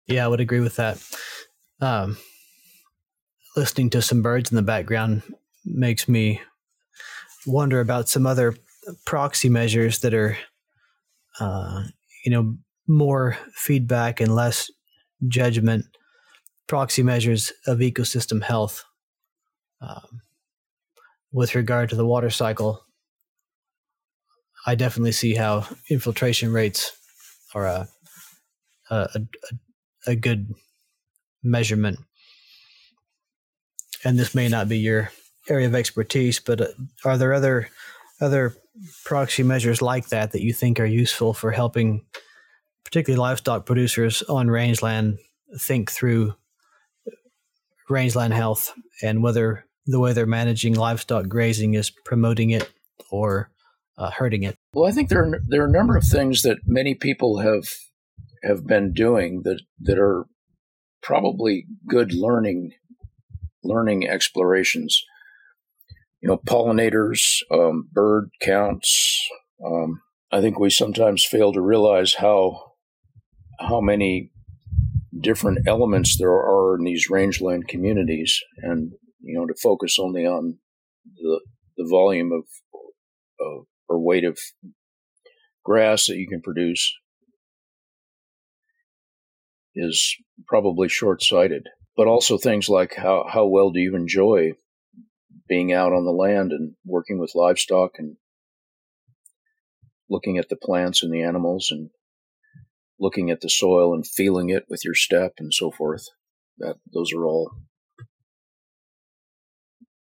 Yeah, 0.06 0.24
I 0.24 0.28
would 0.28 0.40
agree 0.40 0.60
with 0.60 0.76
that. 0.76 1.02
Um, 1.82 2.16
listening 3.56 3.90
to 3.90 4.00
some 4.00 4.22
birds 4.22 4.52
in 4.52 4.56
the 4.56 4.62
background 4.62 5.22
makes 5.64 6.08
me 6.08 6.40
wonder 7.44 7.80
about 7.80 8.08
some 8.08 8.24
other 8.24 8.54
proxy 9.04 9.48
measures 9.48 9.98
that 9.98 10.14
are, 10.14 10.38
uh, 11.40 11.82
you 12.24 12.30
know, 12.30 12.56
more 12.86 13.36
feedback 13.52 14.20
and 14.20 14.32
less 14.32 14.70
judgment 15.26 15.86
proxy 16.68 17.02
measures 17.02 17.52
of 17.66 17.78
ecosystem 17.78 18.44
health 18.44 18.84
um, 19.80 20.22
with 21.32 21.56
regard 21.56 21.90
to 21.90 21.96
the 21.96 22.06
water 22.06 22.30
cycle. 22.30 22.80
I 24.66 24.76
definitely 24.76 25.12
see 25.12 25.34
how 25.34 25.66
infiltration 25.90 26.52
rates 26.52 26.96
are 27.54 27.66
a, 27.66 27.88
a, 28.88 29.08
a, 29.16 29.20
a 30.06 30.14
good 30.14 30.54
measurement. 31.42 31.98
And 34.04 34.18
this 34.18 34.34
may 34.34 34.48
not 34.48 34.68
be 34.68 34.78
your 34.78 35.10
area 35.48 35.66
of 35.66 35.74
expertise, 35.74 36.40
but 36.40 36.60
uh, 36.60 36.66
are 37.04 37.18
there 37.18 37.32
other 37.32 37.68
other 38.20 38.54
proxy 39.04 39.42
measures 39.42 39.82
like 39.82 40.08
that 40.08 40.32
that 40.32 40.42
you 40.42 40.52
think 40.52 40.78
are 40.80 40.86
useful 40.86 41.34
for 41.34 41.50
helping 41.50 42.04
particularly 42.84 43.20
livestock 43.20 43.66
producers 43.66 44.22
on 44.22 44.48
rangeland 44.48 45.18
think 45.58 45.90
through 45.90 46.34
rangeland 47.90 48.32
health 48.32 48.72
and 49.02 49.22
whether 49.22 49.66
the 49.86 49.98
way 49.98 50.12
they're 50.12 50.26
managing 50.26 50.74
livestock 50.74 51.28
grazing 51.28 51.74
is 51.74 51.90
promoting 51.90 52.50
it 52.50 52.70
or 53.10 53.50
uh, 53.98 54.10
hurting 54.10 54.44
it. 54.44 54.56
Well, 54.74 54.88
I 54.88 54.92
think 54.92 55.08
there 55.08 55.22
are, 55.22 55.40
there 55.46 55.62
are 55.62 55.68
a 55.68 55.70
number 55.70 55.96
of 55.96 56.04
things 56.04 56.42
that 56.42 56.58
many 56.66 56.94
people 56.94 57.40
have 57.40 57.64
have 58.42 58.66
been 58.66 58.92
doing 58.92 59.42
that 59.44 59.60
that 59.80 59.98
are 59.98 60.26
probably 61.02 61.66
good 61.86 62.12
learning 62.12 62.72
learning 63.64 64.08
explorations. 64.08 65.04
You 66.20 66.28
know, 66.28 66.38
pollinators, 66.38 67.20
um, 67.50 67.88
bird 67.92 68.30
counts. 68.40 69.28
Um, 69.64 70.02
I 70.30 70.40
think 70.40 70.58
we 70.58 70.70
sometimes 70.70 71.24
fail 71.24 71.52
to 71.52 71.60
realize 71.60 72.14
how 72.14 72.72
how 73.58 73.80
many 73.80 74.30
different 75.20 75.66
elements 75.66 76.16
there 76.18 76.30
are 76.30 76.76
in 76.76 76.84
these 76.84 77.10
rangeland 77.10 77.68
communities, 77.68 78.40
and 78.58 78.92
you 79.20 79.38
know, 79.38 79.46
to 79.46 79.54
focus 79.60 79.98
only 79.98 80.24
on 80.24 80.58
the 81.04 81.40
the 81.76 81.86
volume 81.88 82.32
of, 82.32 82.44
of 83.40 83.66
or 83.88 84.00
weight 84.00 84.24
of 84.24 84.38
grass 85.64 86.06
that 86.06 86.16
you 86.16 86.28
can 86.28 86.40
produce 86.40 86.92
is 89.74 90.16
probably 90.46 90.88
short 90.88 91.22
sighted. 91.22 91.68
But 91.96 92.06
also 92.06 92.38
things 92.38 92.68
like 92.68 92.94
how, 92.96 93.26
how 93.28 93.46
well 93.46 93.70
do 93.70 93.80
you 93.80 93.94
enjoy 93.94 94.52
being 95.48 95.72
out 95.72 95.92
on 95.92 96.04
the 96.04 96.10
land 96.10 96.52
and 96.52 96.74
working 96.84 97.18
with 97.18 97.34
livestock 97.34 97.92
and 97.98 98.16
looking 100.08 100.38
at 100.38 100.48
the 100.48 100.56
plants 100.56 101.02
and 101.02 101.12
the 101.12 101.22
animals 101.22 101.68
and 101.70 101.90
looking 102.98 103.30
at 103.30 103.40
the 103.40 103.50
soil 103.50 103.92
and 103.92 104.06
feeling 104.06 104.48
it 104.48 104.64
with 104.68 104.84
your 104.84 104.94
step 104.94 105.34
and 105.38 105.52
so 105.52 105.70
forth. 105.70 106.06
That 106.58 106.76
those 106.92 107.12
are 107.12 107.26
all 107.26 107.50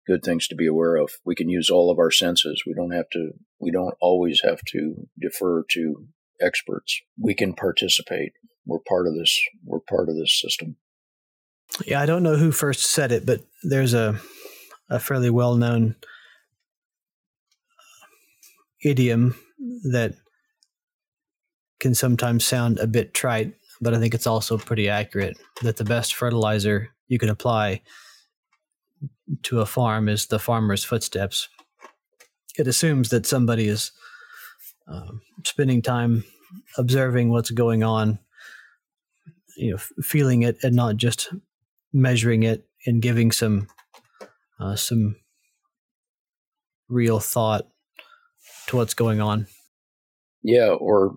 good 0.05 0.23
things 0.23 0.47
to 0.47 0.55
be 0.55 0.67
aware 0.67 0.95
of. 0.95 1.11
We 1.23 1.35
can 1.35 1.49
use 1.49 1.69
all 1.69 1.91
of 1.91 1.99
our 1.99 2.11
senses. 2.11 2.63
We 2.65 2.73
don't 2.73 2.91
have 2.91 3.09
to 3.13 3.31
we 3.59 3.71
don't 3.71 3.95
always 4.01 4.41
have 4.43 4.61
to 4.69 5.07
defer 5.19 5.63
to 5.71 6.07
experts. 6.41 6.99
We 7.17 7.35
can 7.35 7.53
participate. 7.53 8.33
We're 8.65 8.79
part 8.79 9.07
of 9.07 9.15
this 9.15 9.39
we're 9.65 9.79
part 9.79 10.09
of 10.09 10.15
this 10.15 10.33
system. 10.39 10.75
Yeah, 11.85 12.01
I 12.01 12.05
don't 12.05 12.23
know 12.23 12.35
who 12.35 12.51
first 12.51 12.81
said 12.81 13.11
it, 13.11 13.25
but 13.25 13.41
there's 13.63 13.93
a 13.93 14.19
a 14.89 14.99
fairly 14.99 15.29
well-known 15.29 15.95
idiom 18.83 19.35
that 19.91 20.15
can 21.79 21.93
sometimes 21.93 22.45
sound 22.45 22.79
a 22.79 22.87
bit 22.87 23.13
trite, 23.13 23.53
but 23.81 23.93
I 23.93 23.99
think 23.99 24.13
it's 24.13 24.27
also 24.27 24.57
pretty 24.57 24.89
accurate 24.89 25.37
that 25.61 25.77
the 25.77 25.83
best 25.83 26.15
fertilizer 26.15 26.89
you 27.07 27.19
can 27.19 27.29
apply 27.29 27.81
to 29.43 29.61
a 29.61 29.65
farm 29.65 30.09
is 30.09 30.25
the 30.25 30.39
farmer's 30.39 30.83
footsteps. 30.83 31.47
It 32.57 32.67
assumes 32.67 33.09
that 33.09 33.25
somebody 33.25 33.67
is 33.67 33.91
uh, 34.87 35.11
spending 35.45 35.81
time 35.81 36.23
observing 36.77 37.29
what's 37.29 37.51
going 37.51 37.83
on, 37.83 38.19
you 39.59 39.71
know, 39.71 39.77
feeling 40.01 40.43
it, 40.43 40.57
and 40.63 40.75
not 40.75 40.97
just 40.97 41.33
measuring 41.91 42.43
it 42.43 42.65
and 42.85 43.01
giving 43.01 43.31
some 43.31 43.67
uh, 44.59 44.75
some 44.75 45.15
real 46.87 47.19
thought 47.19 47.67
to 48.67 48.77
what's 48.77 48.93
going 48.93 49.21
on. 49.21 49.47
Yeah, 50.41 50.69
or 50.69 51.15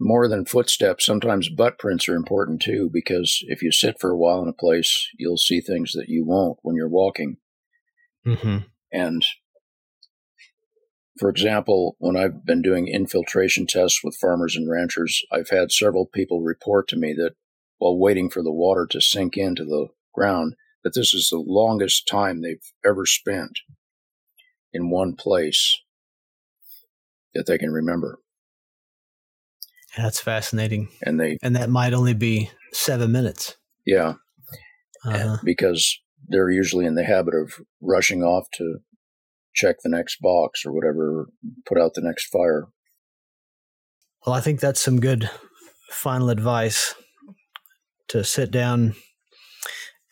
more 0.00 0.28
than 0.28 0.44
footsteps, 0.44 1.06
sometimes 1.06 1.48
butt 1.48 1.78
prints 1.78 2.08
are 2.08 2.16
important 2.16 2.62
too, 2.62 2.90
because 2.92 3.40
if 3.42 3.62
you 3.62 3.70
sit 3.70 4.00
for 4.00 4.10
a 4.10 4.16
while 4.16 4.42
in 4.42 4.48
a 4.48 4.52
place, 4.52 5.08
you'll 5.18 5.36
see 5.36 5.60
things 5.60 5.92
that 5.92 6.08
you 6.08 6.24
won't 6.24 6.58
when 6.62 6.76
you're 6.76 6.88
walking. 6.88 7.36
Mm-hmm. 8.26 8.58
And 8.92 9.24
for 11.18 11.28
example, 11.28 11.96
when 11.98 12.16
I've 12.16 12.44
been 12.44 12.62
doing 12.62 12.88
infiltration 12.88 13.66
tests 13.66 14.00
with 14.02 14.16
farmers 14.16 14.56
and 14.56 14.68
ranchers, 14.68 15.22
I've 15.30 15.50
had 15.50 15.70
several 15.70 16.06
people 16.06 16.42
report 16.42 16.88
to 16.88 16.96
me 16.96 17.14
that 17.14 17.34
while 17.78 17.98
waiting 17.98 18.30
for 18.30 18.42
the 18.42 18.52
water 18.52 18.86
to 18.90 19.00
sink 19.00 19.36
into 19.36 19.64
the 19.64 19.88
ground, 20.12 20.54
that 20.82 20.94
this 20.94 21.14
is 21.14 21.28
the 21.30 21.38
longest 21.38 22.08
time 22.08 22.40
they've 22.40 22.72
ever 22.84 23.06
spent 23.06 23.60
in 24.72 24.90
one 24.90 25.14
place 25.14 25.80
that 27.32 27.46
they 27.46 27.58
can 27.58 27.70
remember. 27.70 28.18
That's 29.96 30.20
fascinating. 30.20 30.88
And 31.02 31.20
they 31.20 31.38
and 31.42 31.54
that 31.54 31.70
might 31.70 31.94
only 31.94 32.14
be 32.14 32.50
seven 32.72 33.12
minutes. 33.12 33.56
Yeah, 33.86 34.14
uh-huh. 35.04 35.38
because 35.44 36.00
they're 36.26 36.50
usually 36.50 36.86
in 36.86 36.96
the 36.96 37.04
habit 37.04 37.34
of 37.34 37.54
rushing 37.80 38.22
off 38.22 38.46
to 38.54 38.78
check 39.54 39.76
the 39.82 39.88
next 39.88 40.20
box 40.20 40.64
or 40.66 40.72
whatever, 40.72 41.28
put 41.66 41.80
out 41.80 41.94
the 41.94 42.02
next 42.02 42.26
fire. 42.26 42.66
Well, 44.26 44.34
I 44.34 44.40
think 44.40 44.60
that's 44.60 44.80
some 44.80 45.00
good 45.00 45.30
final 45.90 46.30
advice 46.30 46.94
to 48.08 48.24
sit 48.24 48.50
down 48.50 48.94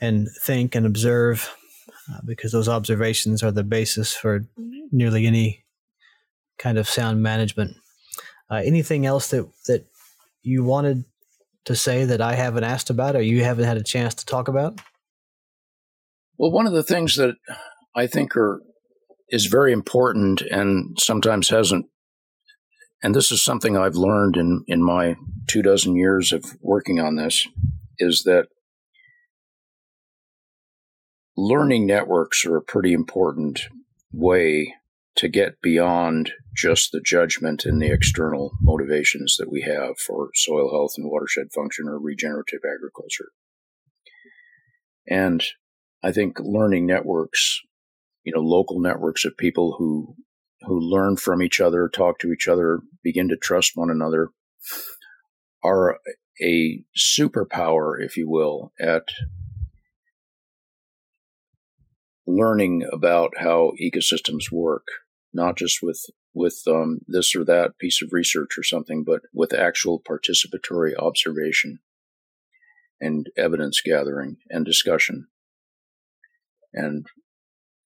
and 0.00 0.28
think 0.44 0.74
and 0.74 0.86
observe, 0.86 1.54
uh, 2.10 2.20
because 2.24 2.52
those 2.52 2.68
observations 2.68 3.42
are 3.42 3.52
the 3.52 3.64
basis 3.64 4.14
for 4.14 4.46
nearly 4.90 5.26
any 5.26 5.64
kind 6.58 6.78
of 6.78 6.88
sound 6.88 7.22
management. 7.22 7.76
Uh, 8.50 8.62
anything 8.64 9.06
else 9.06 9.28
that 9.28 9.48
that 9.66 9.86
you 10.42 10.64
wanted 10.64 11.04
to 11.64 11.74
say 11.74 12.04
that 12.04 12.20
I 12.20 12.34
haven't 12.34 12.64
asked 12.64 12.90
about, 12.90 13.16
or 13.16 13.22
you 13.22 13.44
haven't 13.44 13.64
had 13.64 13.76
a 13.76 13.82
chance 13.82 14.14
to 14.14 14.26
talk 14.26 14.48
about? 14.48 14.80
Well, 16.36 16.50
one 16.50 16.66
of 16.66 16.72
the 16.72 16.82
things 16.82 17.16
that 17.16 17.36
I 17.94 18.06
think 18.06 18.36
are 18.36 18.62
is 19.32 19.46
very 19.46 19.72
important 19.72 20.42
and 20.42 20.96
sometimes 21.00 21.48
hasn't 21.48 21.86
and 23.02 23.14
this 23.14 23.32
is 23.32 23.42
something 23.42 23.76
I've 23.76 23.96
learned 23.96 24.36
in, 24.36 24.64
in 24.68 24.82
my 24.82 25.16
two 25.48 25.60
dozen 25.60 25.96
years 25.96 26.32
of 26.32 26.56
working 26.60 27.00
on 27.00 27.16
this, 27.16 27.48
is 27.98 28.22
that 28.24 28.46
learning 31.36 31.86
networks 31.86 32.46
are 32.46 32.56
a 32.56 32.62
pretty 32.62 32.92
important 32.92 33.62
way 34.12 34.74
to 35.16 35.28
get 35.28 35.60
beyond 35.60 36.32
just 36.54 36.92
the 36.92 37.00
judgment 37.00 37.64
and 37.64 37.82
the 37.82 37.90
external 37.90 38.52
motivations 38.60 39.36
that 39.38 39.50
we 39.50 39.62
have 39.62 39.98
for 39.98 40.30
soil 40.34 40.70
health 40.70 40.92
and 40.96 41.10
watershed 41.10 41.46
function 41.52 41.88
or 41.88 41.98
regenerative 41.98 42.60
agriculture. 42.64 43.30
And 45.08 45.42
I 46.04 46.12
think 46.12 46.38
learning 46.38 46.86
networks, 46.86 47.60
you 48.24 48.32
know, 48.32 48.40
local 48.40 48.80
networks 48.80 49.24
of 49.24 49.36
people 49.36 49.76
who 49.78 50.14
who 50.62 50.78
learn 50.78 51.16
from 51.16 51.42
each 51.42 51.60
other, 51.60 51.88
talk 51.88 52.20
to 52.20 52.32
each 52.32 52.46
other, 52.46 52.80
begin 53.02 53.28
to 53.28 53.36
trust 53.36 53.72
one 53.74 53.90
another, 53.90 54.28
are 55.64 55.98
a 56.40 56.84
superpower, 56.96 57.94
if 57.98 58.16
you 58.16 58.30
will, 58.30 58.72
at 58.80 59.08
learning 62.26 62.88
about 62.92 63.32
how 63.38 63.72
ecosystems 63.82 64.52
work 64.52 64.86
not 65.32 65.56
just 65.56 65.82
with 65.82 66.04
with 66.34 66.62
um, 66.66 67.00
this 67.06 67.34
or 67.36 67.44
that 67.44 67.78
piece 67.78 68.00
of 68.02 68.12
research 68.12 68.56
or 68.56 68.62
something, 68.62 69.04
but 69.04 69.20
with 69.34 69.52
actual 69.52 70.00
participatory 70.00 70.96
observation 70.96 71.78
and 73.00 73.28
evidence 73.36 73.82
gathering 73.84 74.38
and 74.48 74.64
discussion. 74.64 75.26
And 76.72 77.06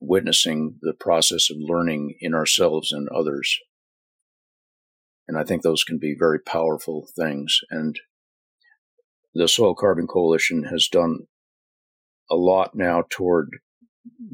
witnessing 0.00 0.76
the 0.82 0.92
process 0.92 1.50
of 1.50 1.56
learning 1.58 2.16
in 2.20 2.34
ourselves 2.34 2.92
and 2.92 3.08
others. 3.08 3.58
And 5.28 5.36
I 5.36 5.44
think 5.44 5.62
those 5.62 5.84
can 5.84 5.98
be 5.98 6.14
very 6.16 6.38
powerful 6.38 7.08
things. 7.16 7.60
And 7.70 7.98
the 9.34 9.48
Soil 9.48 9.74
Carbon 9.74 10.06
Coalition 10.06 10.64
has 10.64 10.88
done 10.88 11.26
a 12.30 12.36
lot 12.36 12.74
now 12.74 13.04
toward 13.08 13.50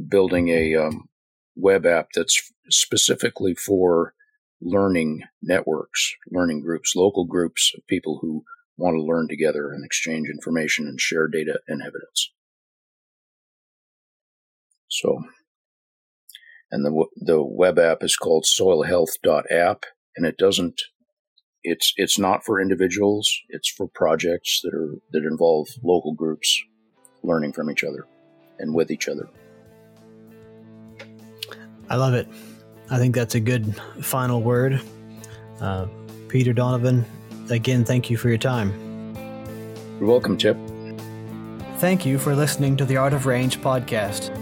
building 0.08 0.48
a 0.48 0.74
um, 0.76 1.08
web 1.56 1.86
app 1.86 2.08
that's 2.14 2.52
specifically 2.68 3.54
for 3.54 4.14
learning 4.60 5.24
networks, 5.42 6.14
learning 6.30 6.60
groups, 6.60 6.94
local 6.94 7.24
groups 7.24 7.72
of 7.76 7.86
people 7.86 8.18
who 8.22 8.44
want 8.76 8.96
to 8.96 9.02
learn 9.02 9.28
together 9.28 9.72
and 9.72 9.84
exchange 9.84 10.28
information 10.28 10.86
and 10.86 11.00
share 11.00 11.28
data 11.28 11.60
and 11.68 11.82
evidence. 11.82 12.32
So, 14.88 15.22
and 16.72 16.84
the 16.84 17.04
the 17.16 17.40
web 17.40 17.78
app 17.78 18.02
is 18.02 18.16
called 18.16 18.44
soilhealth.app, 18.44 19.84
and 20.16 20.26
it 20.26 20.36
doesn't. 20.38 20.82
It's 21.62 21.92
it's 21.96 22.18
not 22.18 22.44
for 22.44 22.60
individuals. 22.60 23.30
It's 23.50 23.68
for 23.70 23.86
projects 23.86 24.60
that 24.64 24.74
are 24.74 24.94
that 25.12 25.24
involve 25.24 25.68
local 25.84 26.14
groups 26.14 26.60
learning 27.22 27.52
from 27.52 27.70
each 27.70 27.84
other 27.84 28.06
and 28.58 28.74
with 28.74 28.90
each 28.90 29.06
other. 29.06 29.28
I 31.88 31.96
love 31.96 32.14
it. 32.14 32.26
I 32.90 32.98
think 32.98 33.14
that's 33.14 33.34
a 33.34 33.40
good 33.40 33.76
final 34.00 34.42
word. 34.42 34.80
Uh, 35.60 35.86
Peter 36.28 36.52
Donovan, 36.52 37.04
again, 37.50 37.84
thank 37.84 38.10
you 38.10 38.16
for 38.16 38.28
your 38.28 38.38
time. 38.38 38.72
You're 40.00 40.08
welcome, 40.08 40.36
Tip. 40.36 40.56
Thank 41.76 42.06
you 42.06 42.18
for 42.18 42.34
listening 42.34 42.76
to 42.78 42.84
the 42.84 42.96
Art 42.96 43.12
of 43.12 43.26
Range 43.26 43.60
podcast. 43.60 44.41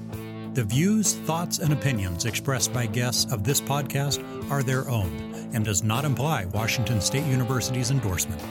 The 0.53 0.65
views, 0.65 1.13
thoughts, 1.13 1.59
and 1.59 1.71
opinions 1.71 2.25
expressed 2.25 2.73
by 2.73 2.85
guests 2.85 3.31
of 3.31 3.45
this 3.45 3.61
podcast 3.61 4.21
are 4.51 4.61
their 4.61 4.89
own 4.89 5.49
and 5.53 5.63
does 5.63 5.81
not 5.81 6.03
imply 6.03 6.43
Washington 6.45 6.99
State 6.99 7.25
University's 7.25 7.89
endorsement. 7.89 8.41